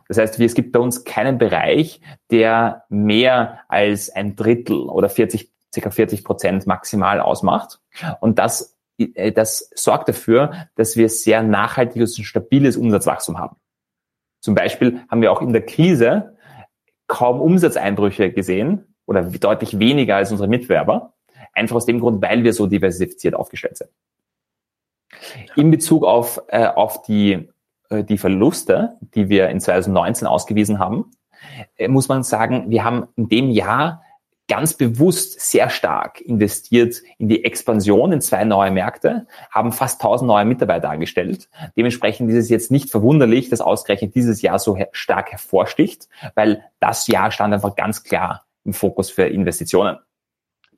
Das 0.08 0.18
heißt, 0.18 0.40
es 0.40 0.54
gibt 0.54 0.72
bei 0.72 0.80
uns 0.80 1.04
keinen 1.04 1.38
Bereich, 1.38 2.02
der 2.30 2.84
mehr 2.90 3.62
als 3.68 4.10
ein 4.10 4.36
Drittel 4.36 4.82
oder 4.82 5.10
40, 5.10 5.52
circa 5.74 5.90
40 5.90 6.24
Prozent 6.24 6.68
maximal 6.68 7.20
ausmacht. 7.20 7.80
Und 8.20 8.40
das, 8.40 8.78
äh, 8.98 9.32
das 9.32 9.70
sorgt 9.74 10.10
dafür, 10.10 10.68
dass 10.76 10.96
wir 10.96 11.10
sehr 11.10 11.42
nachhaltiges 11.42 12.18
und 12.18 12.26
stabiles 12.26 12.78
Umsatzwachstum 12.78 13.40
haben. 13.40 13.58
Zum 14.42 14.56
Beispiel 14.56 15.02
haben 15.10 15.22
wir 15.22 15.32
auch 15.32 15.42
in 15.42 15.54
der 15.54 15.66
Krise 15.66 16.38
kaum 17.08 17.42
Umsatzeinbrüche 17.42 18.32
gesehen 18.32 18.96
oder 19.06 19.24
deutlich 19.24 19.80
weniger 19.80 20.16
als 20.16 20.32
unsere 20.32 20.48
Mitwerber. 20.48 21.14
Einfach 21.54 21.78
aus 21.78 21.86
dem 21.86 22.00
Grund, 22.00 22.22
weil 22.22 22.44
wir 22.44 22.54
so 22.54 22.68
diversifiziert 22.68 23.36
aufgestellt 23.36 23.78
sind. 23.78 23.90
In 25.56 25.72
Bezug 25.72 26.06
auf, 26.06 26.42
äh, 26.48 26.68
auf 26.68 27.02
die, 27.04 27.50
äh, 27.90 28.04
die 28.04 28.18
Verluste, 28.18 28.98
die 29.16 29.30
wir 29.30 29.50
in 29.50 29.60
2019 29.60 30.28
ausgewiesen 30.28 30.80
haben, 30.80 31.12
äh, 31.78 31.88
muss 31.88 32.08
man 32.08 32.24
sagen, 32.24 32.70
wir 32.70 32.84
haben 32.84 33.08
in 33.16 33.30
dem 33.30 33.50
Jahr 33.50 34.04
ganz 34.50 34.74
bewusst 34.74 35.40
sehr 35.40 35.70
stark 35.70 36.20
investiert 36.22 37.02
in 37.20 37.30
die 37.30 37.46
Expansion 37.46 38.12
in 38.12 38.20
zwei 38.20 38.44
neue 38.44 38.72
Märkte, 38.72 39.28
haben 39.52 39.72
fast 39.72 40.02
1000 40.02 40.28
neue 40.28 40.44
Mitarbeiter 40.44 40.90
angestellt. 40.90 41.48
Dementsprechend 41.78 42.30
ist 42.32 42.38
es 42.38 42.50
jetzt 42.50 42.72
nicht 42.72 42.90
verwunderlich, 42.90 43.50
dass 43.50 43.62
ausgerechnet 43.62 44.16
dieses 44.16 44.42
Jahr 44.42 44.60
so 44.60 44.78
stark 44.92 45.32
hervorsticht, 45.32 46.10
weil 46.34 46.64
das 46.80 47.08
Jahr 47.08 47.32
stand 47.32 47.54
einfach 47.54 47.76
ganz 47.76 48.04
klar 48.04 48.46
im 48.66 48.74
Fokus 48.74 49.12
für 49.12 49.24
Investitionen. 49.24 50.00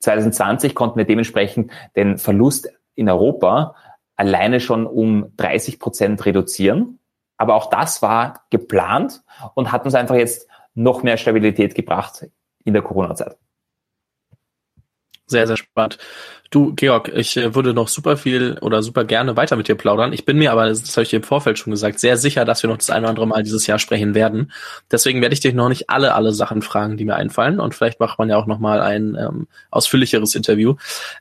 2020 0.02 0.74
konnten 0.74 0.98
wir 0.98 1.04
dementsprechend 1.04 1.70
den 1.96 2.18
Verlust 2.18 2.68
in 2.94 3.08
Europa 3.08 3.74
alleine 4.16 4.60
schon 4.60 4.86
um 4.86 5.32
30 5.36 5.78
Prozent 5.78 6.24
reduzieren. 6.26 6.98
Aber 7.36 7.54
auch 7.54 7.70
das 7.70 8.02
war 8.02 8.44
geplant 8.50 9.22
und 9.54 9.72
hat 9.72 9.84
uns 9.84 9.94
einfach 9.94 10.16
jetzt 10.16 10.48
noch 10.74 11.02
mehr 11.02 11.16
Stabilität 11.16 11.74
gebracht 11.74 12.26
in 12.64 12.72
der 12.72 12.82
Corona-Zeit. 12.82 13.36
Sehr, 15.26 15.46
sehr 15.46 15.56
spannend. 15.56 15.98
Du, 16.52 16.74
Georg, 16.74 17.10
ich 17.14 17.38
äh, 17.38 17.54
würde 17.54 17.72
noch 17.72 17.88
super 17.88 18.18
viel 18.18 18.58
oder 18.60 18.82
super 18.82 19.04
gerne 19.04 19.36
weiter 19.38 19.56
mit 19.56 19.68
dir 19.68 19.74
plaudern. 19.74 20.12
Ich 20.12 20.26
bin 20.26 20.36
mir 20.36 20.52
aber, 20.52 20.68
das 20.68 20.94
habe 20.94 21.04
ich 21.04 21.08
dir 21.08 21.16
im 21.16 21.22
Vorfeld 21.22 21.58
schon 21.58 21.70
gesagt, 21.70 21.98
sehr 21.98 22.18
sicher, 22.18 22.44
dass 22.44 22.62
wir 22.62 22.68
noch 22.68 22.76
das 22.76 22.90
ein 22.90 23.02
oder 23.02 23.08
andere 23.08 23.26
Mal 23.26 23.42
dieses 23.42 23.66
Jahr 23.66 23.78
sprechen 23.78 24.14
werden. 24.14 24.52
Deswegen 24.90 25.22
werde 25.22 25.32
ich 25.32 25.40
dich 25.40 25.54
noch 25.54 25.70
nicht 25.70 25.88
alle, 25.88 26.14
alle 26.14 26.32
Sachen 26.32 26.60
fragen, 26.60 26.98
die 26.98 27.06
mir 27.06 27.14
einfallen. 27.14 27.58
Und 27.58 27.74
vielleicht 27.74 28.00
macht 28.00 28.18
man 28.18 28.28
ja 28.28 28.36
auch 28.36 28.44
noch 28.44 28.58
mal 28.58 28.82
ein 28.82 29.16
ähm, 29.18 29.46
ausführlicheres 29.70 30.34
Interview. 30.34 30.74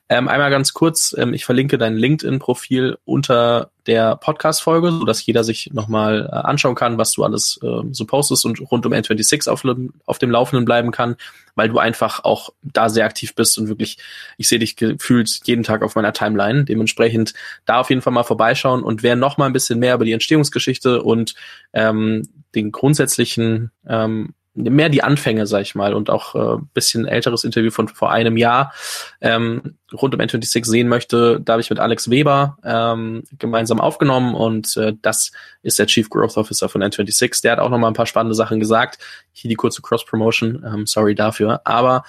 Ähm, 0.09 0.27
einmal 0.27 0.49
ganz 0.49 0.73
kurz, 0.73 1.15
ähm, 1.17 1.33
ich 1.33 1.45
verlinke 1.45 1.77
dein 1.77 1.95
LinkedIn-Profil 1.95 2.97
unter 3.05 3.71
der 3.87 4.17
Podcast-Folge, 4.17 4.91
so 4.91 5.05
dass 5.05 5.25
jeder 5.25 5.45
sich 5.45 5.71
nochmal 5.73 6.29
äh, 6.29 6.35
anschauen 6.35 6.75
kann, 6.75 6.97
was 6.97 7.13
du 7.13 7.23
alles 7.23 7.57
äh, 7.63 7.81
so 7.91 8.05
postest 8.05 8.45
und 8.45 8.59
rund 8.69 8.85
um 8.85 8.91
N26 8.91 9.49
auf, 9.49 9.63
auf 10.05 10.19
dem 10.19 10.29
Laufenden 10.29 10.65
bleiben 10.65 10.91
kann, 10.91 11.15
weil 11.55 11.69
du 11.69 11.79
einfach 11.79 12.23
auch 12.23 12.49
da 12.61 12.89
sehr 12.89 13.05
aktiv 13.05 13.35
bist 13.35 13.57
und 13.57 13.67
wirklich, 13.67 13.97
ich 14.37 14.47
sehe 14.47 14.59
dich 14.59 14.75
gefühlt 14.75 15.41
jeden 15.45 15.63
Tag 15.63 15.83
auf 15.83 15.95
meiner 15.95 16.13
Timeline. 16.13 16.65
Dementsprechend 16.65 17.33
da 17.65 17.79
auf 17.79 17.89
jeden 17.89 18.01
Fall 18.01 18.13
mal 18.13 18.23
vorbeischauen 18.23 18.83
und 18.83 19.03
wer 19.03 19.15
noch 19.15 19.37
mal 19.37 19.45
ein 19.45 19.53
bisschen 19.53 19.79
mehr 19.79 19.95
über 19.95 20.05
die 20.05 20.13
Entstehungsgeschichte 20.13 21.01
und 21.03 21.33
ähm, 21.73 22.27
den 22.55 22.71
grundsätzlichen 22.71 23.71
ähm, 23.87 24.33
mehr 24.53 24.89
die 24.89 25.03
Anfänge, 25.03 25.47
sag 25.47 25.61
ich 25.61 25.75
mal, 25.75 25.93
und 25.93 26.09
auch 26.09 26.35
äh, 26.35 26.61
bisschen 26.73 27.05
älteres 27.05 27.43
Interview 27.43 27.71
von 27.71 27.87
vor 27.87 28.11
einem 28.11 28.35
Jahr 28.35 28.73
ähm, 29.21 29.77
rund 29.93 30.13
um 30.13 30.19
N26 30.19 30.65
sehen 30.65 30.87
möchte, 30.87 31.39
da 31.39 31.53
habe 31.53 31.61
ich 31.61 31.69
mit 31.69 31.79
Alex 31.79 32.09
Weber 32.09 32.57
ähm, 32.63 33.23
gemeinsam 33.39 33.79
aufgenommen 33.79 34.35
und 34.35 34.75
äh, 34.77 34.93
das 35.01 35.31
ist 35.63 35.79
der 35.79 35.87
Chief 35.87 36.09
Growth 36.09 36.37
Officer 36.37 36.69
von 36.69 36.83
N26. 36.83 37.41
Der 37.41 37.53
hat 37.53 37.59
auch 37.59 37.69
noch 37.69 37.77
mal 37.77 37.87
ein 37.87 37.93
paar 37.93 38.05
spannende 38.05 38.35
Sachen 38.35 38.59
gesagt. 38.59 38.99
Hier 39.31 39.49
die 39.49 39.55
kurze 39.55 39.81
Cross-Promotion, 39.81 40.65
ähm, 40.65 40.85
sorry 40.85 41.15
dafür, 41.15 41.61
aber 41.63 42.03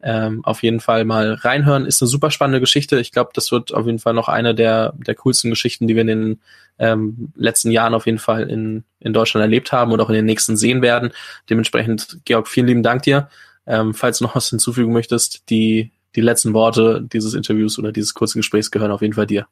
ähm, 0.00 0.44
auf 0.44 0.62
jeden 0.62 0.80
Fall 0.80 1.04
mal 1.04 1.34
reinhören. 1.34 1.84
Ist 1.84 2.00
eine 2.00 2.08
super 2.08 2.30
spannende 2.30 2.60
Geschichte. 2.60 3.00
Ich 3.00 3.10
glaube, 3.10 3.30
das 3.34 3.50
wird 3.50 3.74
auf 3.74 3.86
jeden 3.86 3.98
Fall 3.98 4.14
noch 4.14 4.28
eine 4.28 4.54
der, 4.54 4.94
der 4.96 5.16
coolsten 5.16 5.50
Geschichten, 5.50 5.88
die 5.88 5.96
wir 5.96 6.02
in 6.02 6.06
den 6.06 6.40
ähm, 6.78 7.32
letzten 7.34 7.70
Jahren 7.70 7.94
auf 7.94 8.06
jeden 8.06 8.18
Fall 8.18 8.48
in, 8.48 8.84
in 9.00 9.12
Deutschland 9.12 9.42
erlebt 9.42 9.72
haben 9.72 9.92
und 9.92 10.00
auch 10.00 10.08
in 10.08 10.14
den 10.14 10.24
nächsten 10.24 10.56
sehen 10.56 10.82
werden. 10.82 11.10
Dementsprechend, 11.50 12.18
Georg, 12.24 12.48
vielen 12.48 12.66
lieben 12.66 12.82
Dank 12.82 13.02
dir. 13.02 13.28
Ähm, 13.66 13.94
falls 13.94 14.18
du 14.18 14.24
noch 14.24 14.34
was 14.34 14.48
hinzufügen 14.48 14.92
möchtest, 14.92 15.50
die, 15.50 15.92
die 16.16 16.20
letzten 16.20 16.54
Worte 16.54 17.02
dieses 17.02 17.34
Interviews 17.34 17.78
oder 17.78 17.92
dieses 17.92 18.14
kurzen 18.14 18.38
Gesprächs 18.38 18.70
gehören 18.70 18.92
auf 18.92 19.02
jeden 19.02 19.14
Fall 19.14 19.26
dir. 19.26 19.46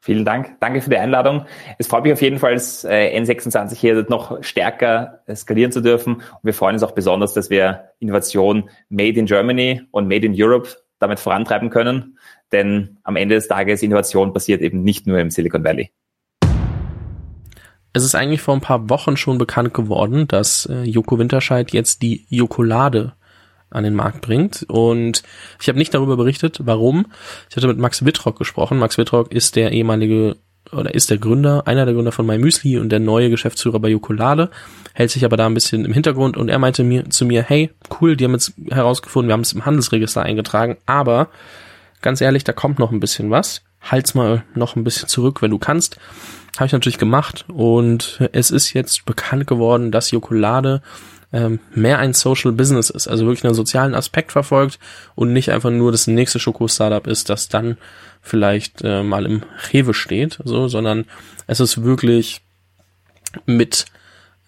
Vielen 0.00 0.24
Dank. 0.24 0.60
Danke 0.60 0.80
für 0.80 0.90
die 0.90 0.96
Einladung. 0.96 1.44
Es 1.76 1.88
freut 1.88 2.04
mich 2.04 2.12
auf 2.12 2.22
jeden 2.22 2.38
Fall, 2.38 2.52
als 2.52 2.84
äh, 2.84 3.18
N26 3.18 3.74
hier 3.74 4.06
noch 4.08 4.42
stärker 4.44 5.22
skalieren 5.34 5.72
zu 5.72 5.80
dürfen. 5.80 6.14
Und 6.14 6.44
wir 6.44 6.54
freuen 6.54 6.74
uns 6.74 6.84
auch 6.84 6.92
besonders, 6.92 7.34
dass 7.34 7.50
wir 7.50 7.90
Innovation 7.98 8.70
Made 8.88 9.18
in 9.18 9.26
Germany 9.26 9.82
und 9.90 10.06
Made 10.06 10.24
in 10.24 10.34
Europe 10.36 10.68
damit 11.00 11.18
vorantreiben 11.18 11.68
können. 11.68 12.16
Denn 12.52 12.98
am 13.02 13.16
Ende 13.16 13.34
des 13.34 13.48
Tages 13.48 13.82
Innovation 13.82 14.32
passiert 14.32 14.62
eben 14.62 14.82
nicht 14.82 15.06
nur 15.06 15.18
im 15.18 15.30
Silicon 15.30 15.64
Valley. 15.64 15.90
Es 17.98 18.04
ist 18.04 18.14
eigentlich 18.14 18.40
vor 18.40 18.54
ein 18.54 18.60
paar 18.60 18.88
Wochen 18.88 19.16
schon 19.16 19.38
bekannt 19.38 19.74
geworden, 19.74 20.28
dass 20.28 20.66
äh, 20.66 20.84
Joko 20.84 21.18
Winterscheid 21.18 21.72
jetzt 21.72 22.00
die 22.00 22.26
Jokolade 22.28 23.12
an 23.70 23.82
den 23.82 23.94
Markt 23.94 24.20
bringt. 24.20 24.64
Und 24.68 25.24
ich 25.60 25.68
habe 25.68 25.78
nicht 25.78 25.92
darüber 25.92 26.16
berichtet, 26.16 26.60
warum. 26.64 27.06
Ich 27.50 27.56
hatte 27.56 27.66
mit 27.66 27.78
Max 27.78 28.04
Wittrock 28.04 28.38
gesprochen. 28.38 28.78
Max 28.78 28.98
Wittrock 28.98 29.32
ist 29.32 29.56
der 29.56 29.72
ehemalige 29.72 30.36
oder 30.70 30.94
ist 30.94 31.10
der 31.10 31.18
Gründer, 31.18 31.66
einer 31.66 31.86
der 31.86 31.94
Gründer 31.94 32.12
von 32.12 32.24
MyMüsli 32.24 32.78
und 32.78 32.90
der 32.90 33.00
neue 33.00 33.30
Geschäftsführer 33.30 33.80
bei 33.80 33.88
Jokolade, 33.88 34.50
hält 34.92 35.10
sich 35.10 35.24
aber 35.24 35.36
da 35.36 35.46
ein 35.46 35.54
bisschen 35.54 35.84
im 35.84 35.92
Hintergrund 35.92 36.36
und 36.36 36.50
er 36.50 36.58
meinte 36.60 36.84
mir 36.84 37.10
zu 37.10 37.24
mir, 37.24 37.42
hey, 37.42 37.70
cool, 38.00 38.16
die 38.16 38.24
haben 38.24 38.32
jetzt 38.32 38.52
herausgefunden, 38.70 39.28
wir 39.28 39.32
haben 39.32 39.40
es 39.40 39.52
im 39.54 39.64
Handelsregister 39.64 40.22
eingetragen, 40.22 40.76
aber 40.86 41.30
ganz 42.02 42.20
ehrlich, 42.20 42.44
da 42.44 42.52
kommt 42.52 42.78
noch 42.78 42.92
ein 42.92 43.00
bisschen 43.00 43.30
was. 43.30 43.62
Halt's 43.80 44.14
mal 44.14 44.44
noch 44.54 44.76
ein 44.76 44.84
bisschen 44.84 45.08
zurück, 45.08 45.42
wenn 45.42 45.50
du 45.50 45.58
kannst. 45.58 45.98
Habe 46.56 46.66
ich 46.66 46.72
natürlich 46.72 46.98
gemacht 46.98 47.44
und 47.48 48.20
es 48.32 48.50
ist 48.50 48.72
jetzt 48.72 49.04
bekannt 49.06 49.46
geworden, 49.46 49.92
dass 49.92 50.10
Jokolade 50.10 50.82
ähm, 51.32 51.60
mehr 51.74 51.98
ein 51.98 52.14
Social 52.14 52.52
Business 52.52 52.90
ist, 52.90 53.06
also 53.06 53.26
wirklich 53.26 53.44
einen 53.44 53.54
sozialen 53.54 53.94
Aspekt 53.94 54.32
verfolgt 54.32 54.78
und 55.14 55.32
nicht 55.32 55.50
einfach 55.50 55.70
nur 55.70 55.92
das 55.92 56.06
nächste 56.06 56.38
Schoko-Startup 56.38 57.06
ist, 57.06 57.28
das 57.28 57.48
dann 57.48 57.76
vielleicht 58.22 58.82
äh, 58.82 59.02
mal 59.02 59.26
im 59.26 59.42
Rewe 59.72 59.94
steht, 59.94 60.38
so, 60.44 60.68
sondern 60.68 61.04
es 61.46 61.60
ist 61.60 61.82
wirklich 61.82 62.40
mit 63.46 63.86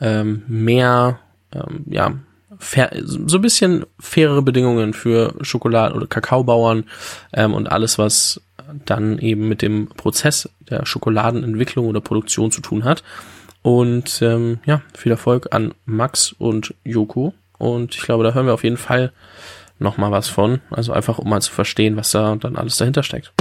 ähm, 0.00 0.42
mehr, 0.48 1.18
ähm, 1.52 1.84
ja, 1.86 2.14
fair, 2.58 2.90
so 3.02 3.38
ein 3.38 3.42
bisschen 3.42 3.86
fairere 3.98 4.42
Bedingungen 4.42 4.92
für 4.92 5.34
Schokolade- 5.42 5.94
oder 5.94 6.06
Kakaobauern 6.06 6.84
ähm, 7.32 7.54
und 7.54 7.70
alles, 7.70 7.98
was 7.98 8.40
dann 8.84 9.18
eben 9.18 9.48
mit 9.48 9.62
dem 9.62 9.88
Prozess 9.88 10.48
der 10.68 10.86
Schokoladenentwicklung 10.86 11.86
oder 11.86 12.00
Produktion 12.00 12.50
zu 12.50 12.60
tun 12.60 12.84
hat. 12.84 13.02
Und 13.62 14.22
ähm, 14.22 14.58
ja, 14.64 14.82
viel 14.96 15.12
Erfolg 15.12 15.48
an 15.50 15.74
Max 15.84 16.32
und 16.32 16.74
Joko. 16.84 17.34
Und 17.58 17.94
ich 17.94 18.02
glaube, 18.02 18.24
da 18.24 18.32
hören 18.32 18.46
wir 18.46 18.54
auf 18.54 18.64
jeden 18.64 18.78
Fall 18.78 19.12
noch 19.78 19.98
mal 19.98 20.10
was 20.10 20.28
von. 20.28 20.60
Also 20.70 20.92
einfach, 20.92 21.18
um 21.18 21.28
mal 21.28 21.42
zu 21.42 21.52
verstehen, 21.52 21.96
was 21.96 22.10
da 22.10 22.36
dann 22.36 22.56
alles 22.56 22.76
dahinter 22.76 23.02
steckt. 23.02 23.32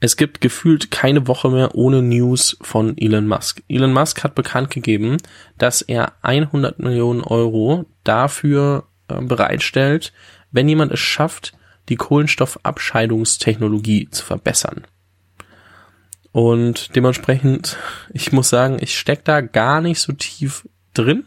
Es 0.00 0.16
gibt 0.16 0.40
gefühlt 0.40 0.90
keine 0.90 1.28
Woche 1.28 1.50
mehr 1.50 1.74
ohne 1.74 2.00
News 2.00 2.56
von 2.62 2.96
Elon 2.96 3.26
Musk. 3.26 3.62
Elon 3.68 3.92
Musk 3.92 4.24
hat 4.24 4.34
bekannt 4.34 4.70
gegeben, 4.70 5.18
dass 5.58 5.82
er 5.82 6.14
100 6.22 6.78
Millionen 6.78 7.20
Euro 7.20 7.84
dafür 8.02 8.86
äh, 9.08 9.20
bereitstellt, 9.20 10.14
wenn 10.50 10.70
jemand 10.70 10.90
es 10.92 11.00
schafft, 11.00 11.52
die 11.90 11.96
Kohlenstoffabscheidungstechnologie 11.96 14.08
zu 14.10 14.24
verbessern. 14.24 14.86
Und 16.32 16.96
dementsprechend, 16.96 17.76
ich 18.14 18.32
muss 18.32 18.48
sagen, 18.48 18.78
ich 18.80 18.98
steck 18.98 19.26
da 19.26 19.42
gar 19.42 19.82
nicht 19.82 20.00
so 20.00 20.14
tief 20.14 20.66
drin. 20.94 21.26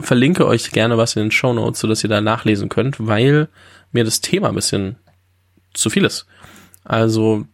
Verlinke 0.00 0.46
euch 0.46 0.70
gerne 0.72 0.98
was 0.98 1.16
in 1.16 1.22
den 1.22 1.30
Show 1.30 1.54
Notes, 1.54 1.80
sodass 1.80 2.04
ihr 2.04 2.10
da 2.10 2.20
nachlesen 2.20 2.68
könnt, 2.68 3.06
weil 3.06 3.48
mir 3.92 4.04
das 4.04 4.20
Thema 4.20 4.48
ein 4.48 4.56
bisschen 4.56 4.96
zu 5.72 5.88
viel 5.88 6.04
ist. 6.04 6.26
Also 6.84 7.46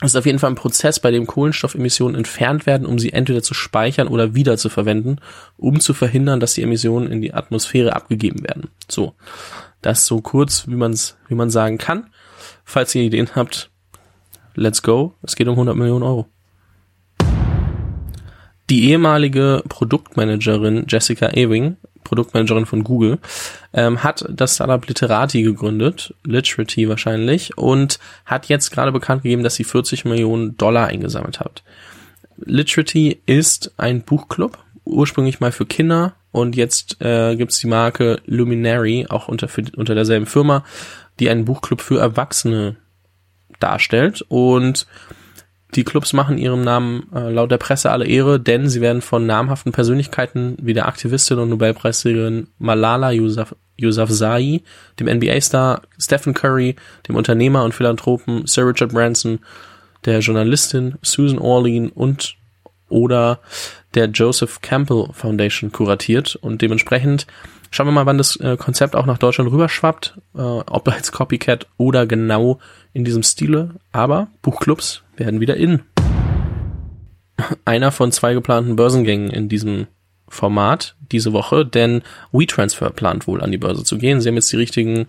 es 0.00 0.08
ist 0.12 0.16
auf 0.16 0.26
jeden 0.26 0.38
Fall 0.38 0.50
ein 0.50 0.56
Prozess, 0.56 1.00
bei 1.00 1.10
dem 1.10 1.26
Kohlenstoffemissionen 1.26 2.16
entfernt 2.16 2.66
werden, 2.66 2.86
um 2.86 2.98
sie 2.98 3.14
entweder 3.14 3.42
zu 3.42 3.54
speichern 3.54 4.08
oder 4.08 4.34
wieder 4.34 4.58
um 5.56 5.80
zu 5.80 5.94
verhindern, 5.94 6.38
dass 6.38 6.52
die 6.52 6.62
Emissionen 6.62 7.10
in 7.10 7.22
die 7.22 7.32
Atmosphäre 7.32 7.96
abgegeben 7.96 8.44
werden. 8.44 8.68
So, 8.90 9.14
das 9.80 10.04
so 10.04 10.20
kurz, 10.20 10.68
wie 10.68 10.74
man 10.74 10.92
es, 10.92 11.16
wie 11.28 11.34
man 11.34 11.48
sagen 11.48 11.78
kann. 11.78 12.10
Falls 12.64 12.94
ihr 12.94 13.02
Ideen 13.02 13.30
habt, 13.34 13.70
let's 14.54 14.82
go. 14.82 15.14
Es 15.22 15.34
geht 15.34 15.48
um 15.48 15.54
100 15.54 15.74
Millionen 15.74 16.02
Euro. 16.02 16.26
Die 18.68 18.90
ehemalige 18.90 19.62
Produktmanagerin 19.68 20.86
Jessica 20.88 21.28
Ewing 21.28 21.76
Produktmanagerin 22.06 22.66
von 22.66 22.84
Google, 22.84 23.18
ähm, 23.72 24.02
hat 24.02 24.24
das 24.30 24.54
Startup 24.54 24.86
Literati 24.86 25.42
gegründet, 25.42 26.14
Literati 26.24 26.88
wahrscheinlich, 26.88 27.56
und 27.58 27.98
hat 28.24 28.48
jetzt 28.48 28.70
gerade 28.70 28.92
bekannt 28.92 29.22
gegeben, 29.22 29.42
dass 29.42 29.56
sie 29.56 29.64
40 29.64 30.04
Millionen 30.04 30.56
Dollar 30.56 30.86
eingesammelt 30.86 31.40
hat. 31.40 31.62
Literati 32.38 33.20
ist 33.26 33.72
ein 33.76 34.02
Buchclub, 34.02 34.58
ursprünglich 34.84 35.40
mal 35.40 35.52
für 35.52 35.66
Kinder 35.66 36.14
und 36.32 36.54
jetzt 36.54 37.00
äh, 37.00 37.34
gibt 37.36 37.60
die 37.62 37.66
Marke 37.66 38.20
Luminary, 38.26 39.06
auch 39.08 39.28
unter, 39.28 39.48
für, 39.48 39.64
unter 39.76 39.94
derselben 39.94 40.26
Firma, 40.26 40.64
die 41.18 41.30
einen 41.30 41.46
Buchclub 41.46 41.80
für 41.80 41.98
Erwachsene 41.98 42.76
darstellt 43.58 44.22
und 44.28 44.86
die 45.74 45.84
Clubs 45.84 46.12
machen 46.12 46.38
ihrem 46.38 46.62
Namen 46.62 47.08
äh, 47.14 47.30
laut 47.30 47.50
der 47.50 47.58
Presse 47.58 47.90
alle 47.90 48.06
Ehre, 48.06 48.38
denn 48.38 48.68
sie 48.68 48.80
werden 48.80 49.02
von 49.02 49.26
namhaften 49.26 49.72
Persönlichkeiten 49.72 50.56
wie 50.60 50.74
der 50.74 50.86
Aktivistin 50.86 51.38
und 51.38 51.50
Nobelpreisträgerin 51.50 52.48
Malala 52.58 53.10
Yousaf 53.12 53.54
Yousafzai, 53.78 54.62
dem 54.98 55.06
NBA-Star 55.06 55.82
Stephen 55.98 56.32
Curry, 56.32 56.76
dem 57.08 57.14
Unternehmer 57.14 57.62
und 57.62 57.74
Philanthropen 57.74 58.46
Sir 58.46 58.66
Richard 58.66 58.92
Branson, 58.92 59.40
der 60.06 60.20
Journalistin 60.20 60.94
Susan 61.02 61.38
Orlean 61.38 61.90
und 61.90 62.36
oder 62.88 63.40
der 63.94 64.06
Joseph 64.06 64.60
Campbell 64.62 65.08
Foundation 65.12 65.72
kuratiert. 65.72 66.36
Und 66.36 66.62
dementsprechend 66.62 67.26
schauen 67.70 67.88
wir 67.88 67.92
mal, 67.92 68.06
wann 68.06 68.18
das 68.18 68.36
äh, 68.36 68.56
Konzept 68.56 68.94
auch 68.94 69.06
nach 69.06 69.18
Deutschland 69.18 69.50
rüberschwappt, 69.50 70.16
äh, 70.34 70.40
ob 70.40 70.88
als 70.88 71.12
Copycat 71.12 71.66
oder 71.76 72.06
genau 72.06 72.60
in 72.92 73.04
diesem 73.04 73.22
Stile, 73.22 73.70
aber 73.92 74.28
Buchclubs 74.40 75.02
werden 75.18 75.40
wieder 75.40 75.56
in. 75.56 75.82
Einer 77.64 77.92
von 77.92 78.12
zwei 78.12 78.34
geplanten 78.34 78.76
Börsengängen 78.76 79.30
in 79.30 79.48
diesem 79.48 79.86
Format 80.28 80.96
diese 81.12 81.32
Woche, 81.32 81.64
denn 81.64 82.02
WeTransfer 82.32 82.90
plant 82.90 83.26
wohl 83.26 83.42
an 83.42 83.52
die 83.52 83.58
Börse 83.58 83.84
zu 83.84 83.98
gehen. 83.98 84.20
Sie 84.20 84.28
haben 84.28 84.34
jetzt 84.34 84.52
die 84.52 84.56
richtigen 84.56 85.06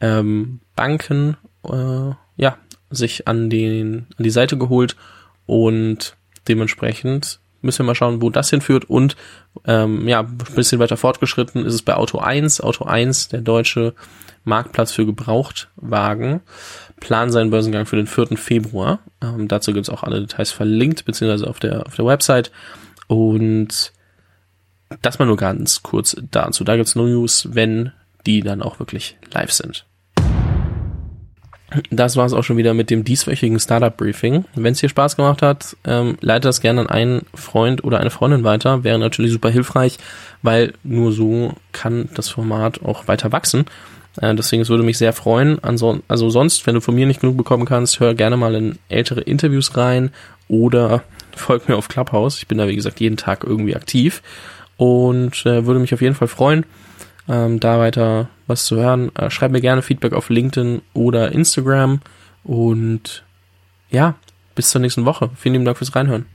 ähm, 0.00 0.60
Banken 0.76 1.36
äh, 1.64 2.10
ja, 2.36 2.58
sich 2.90 3.26
an, 3.26 3.50
den, 3.50 4.06
an 4.16 4.24
die 4.24 4.30
Seite 4.30 4.56
geholt 4.56 4.96
und 5.46 6.16
dementsprechend 6.48 7.40
müssen 7.60 7.80
wir 7.80 7.86
mal 7.86 7.94
schauen, 7.94 8.20
wo 8.20 8.30
das 8.30 8.50
hinführt 8.50 8.88
und 8.90 9.16
ähm, 9.66 10.08
ja, 10.08 10.20
ein 10.20 10.38
bisschen 10.54 10.80
weiter 10.80 10.96
fortgeschritten 10.96 11.64
ist 11.64 11.74
es 11.74 11.82
bei 11.82 11.94
Auto 11.94 12.18
1. 12.18 12.60
Auto 12.60 12.84
1, 12.84 13.28
der 13.28 13.40
deutsche 13.40 13.94
Marktplatz 14.44 14.92
für 14.92 15.06
Gebrauchtwagen, 15.06 16.40
planen 17.02 17.32
seinen 17.32 17.50
Börsengang 17.50 17.84
für 17.84 17.96
den 17.96 18.06
4. 18.06 18.36
Februar. 18.36 19.00
Ähm, 19.20 19.48
dazu 19.48 19.72
gibt's 19.72 19.90
auch 19.90 20.04
alle 20.04 20.20
Details 20.20 20.52
verlinkt, 20.52 21.04
beziehungsweise 21.04 21.48
auf 21.48 21.58
der, 21.58 21.84
auf 21.86 21.96
der 21.96 22.06
Website. 22.06 22.52
Und 23.08 23.92
das 25.02 25.18
mal 25.18 25.26
nur 25.26 25.36
ganz 25.36 25.82
kurz 25.82 26.16
dazu. 26.30 26.62
Da 26.62 26.76
gibt's 26.76 26.94
News, 26.94 27.48
wenn 27.50 27.90
die 28.24 28.40
dann 28.40 28.62
auch 28.62 28.78
wirklich 28.78 29.16
live 29.32 29.50
sind. 29.50 29.84
Das 31.90 32.16
war 32.16 32.26
es 32.26 32.34
auch 32.34 32.44
schon 32.44 32.56
wieder 32.58 32.74
mit 32.74 32.90
dem 32.90 33.02
dieswöchigen 33.02 33.58
Startup 33.58 33.96
Briefing. 33.96 34.44
Wenn 34.54 34.72
es 34.72 34.78
dir 34.78 34.88
Spaß 34.90 35.16
gemacht 35.16 35.42
hat, 35.42 35.76
ähm, 35.84 36.18
leite 36.20 36.46
das 36.46 36.60
gerne 36.60 36.82
an 36.82 36.86
einen 36.86 37.26
Freund 37.34 37.82
oder 37.82 37.98
eine 37.98 38.10
Freundin 38.10 38.44
weiter. 38.44 38.84
Wäre 38.84 38.98
natürlich 38.98 39.32
super 39.32 39.50
hilfreich, 39.50 39.98
weil 40.42 40.74
nur 40.84 41.12
so 41.12 41.54
kann 41.72 42.10
das 42.14 42.28
Format 42.28 42.82
auch 42.84 43.08
weiter 43.08 43.32
wachsen. 43.32 43.64
Äh, 44.20 44.34
deswegen, 44.34 44.62
es 44.62 44.68
würde 44.68 44.82
mich 44.84 44.98
sehr 44.98 45.12
freuen. 45.12 45.62
Also, 45.62 46.00
also 46.08 46.30
sonst, 46.30 46.66
wenn 46.66 46.74
du 46.74 46.80
von 46.80 46.94
mir 46.94 47.06
nicht 47.06 47.20
genug 47.20 47.36
bekommen 47.36 47.64
kannst, 47.64 48.00
hör 48.00 48.14
gerne 48.14 48.36
mal 48.36 48.54
in 48.54 48.78
ältere 48.88 49.20
Interviews 49.20 49.76
rein 49.76 50.10
oder 50.48 51.02
folg 51.36 51.68
mir 51.68 51.76
auf 51.76 51.88
Clubhouse. 51.88 52.38
Ich 52.38 52.46
bin 52.46 52.58
da, 52.58 52.68
wie 52.68 52.76
gesagt, 52.76 53.00
jeden 53.00 53.16
Tag 53.16 53.44
irgendwie 53.44 53.76
aktiv 53.76 54.22
und 54.76 55.46
äh, 55.46 55.66
würde 55.66 55.80
mich 55.80 55.94
auf 55.94 56.02
jeden 56.02 56.14
Fall 56.14 56.28
freuen, 56.28 56.66
ähm, 57.28 57.60
da 57.60 57.78
weiter 57.78 58.28
was 58.46 58.66
zu 58.66 58.76
hören. 58.76 59.14
Äh, 59.16 59.30
schreib 59.30 59.52
mir 59.52 59.60
gerne 59.60 59.82
Feedback 59.82 60.12
auf 60.12 60.28
LinkedIn 60.28 60.82
oder 60.92 61.32
Instagram 61.32 62.00
und 62.44 63.24
ja, 63.90 64.14
bis 64.54 64.70
zur 64.70 64.80
nächsten 64.80 65.04
Woche. 65.04 65.30
Vielen 65.36 65.54
lieben 65.54 65.64
Dank 65.64 65.78
fürs 65.78 65.94
Reinhören. 65.94 66.26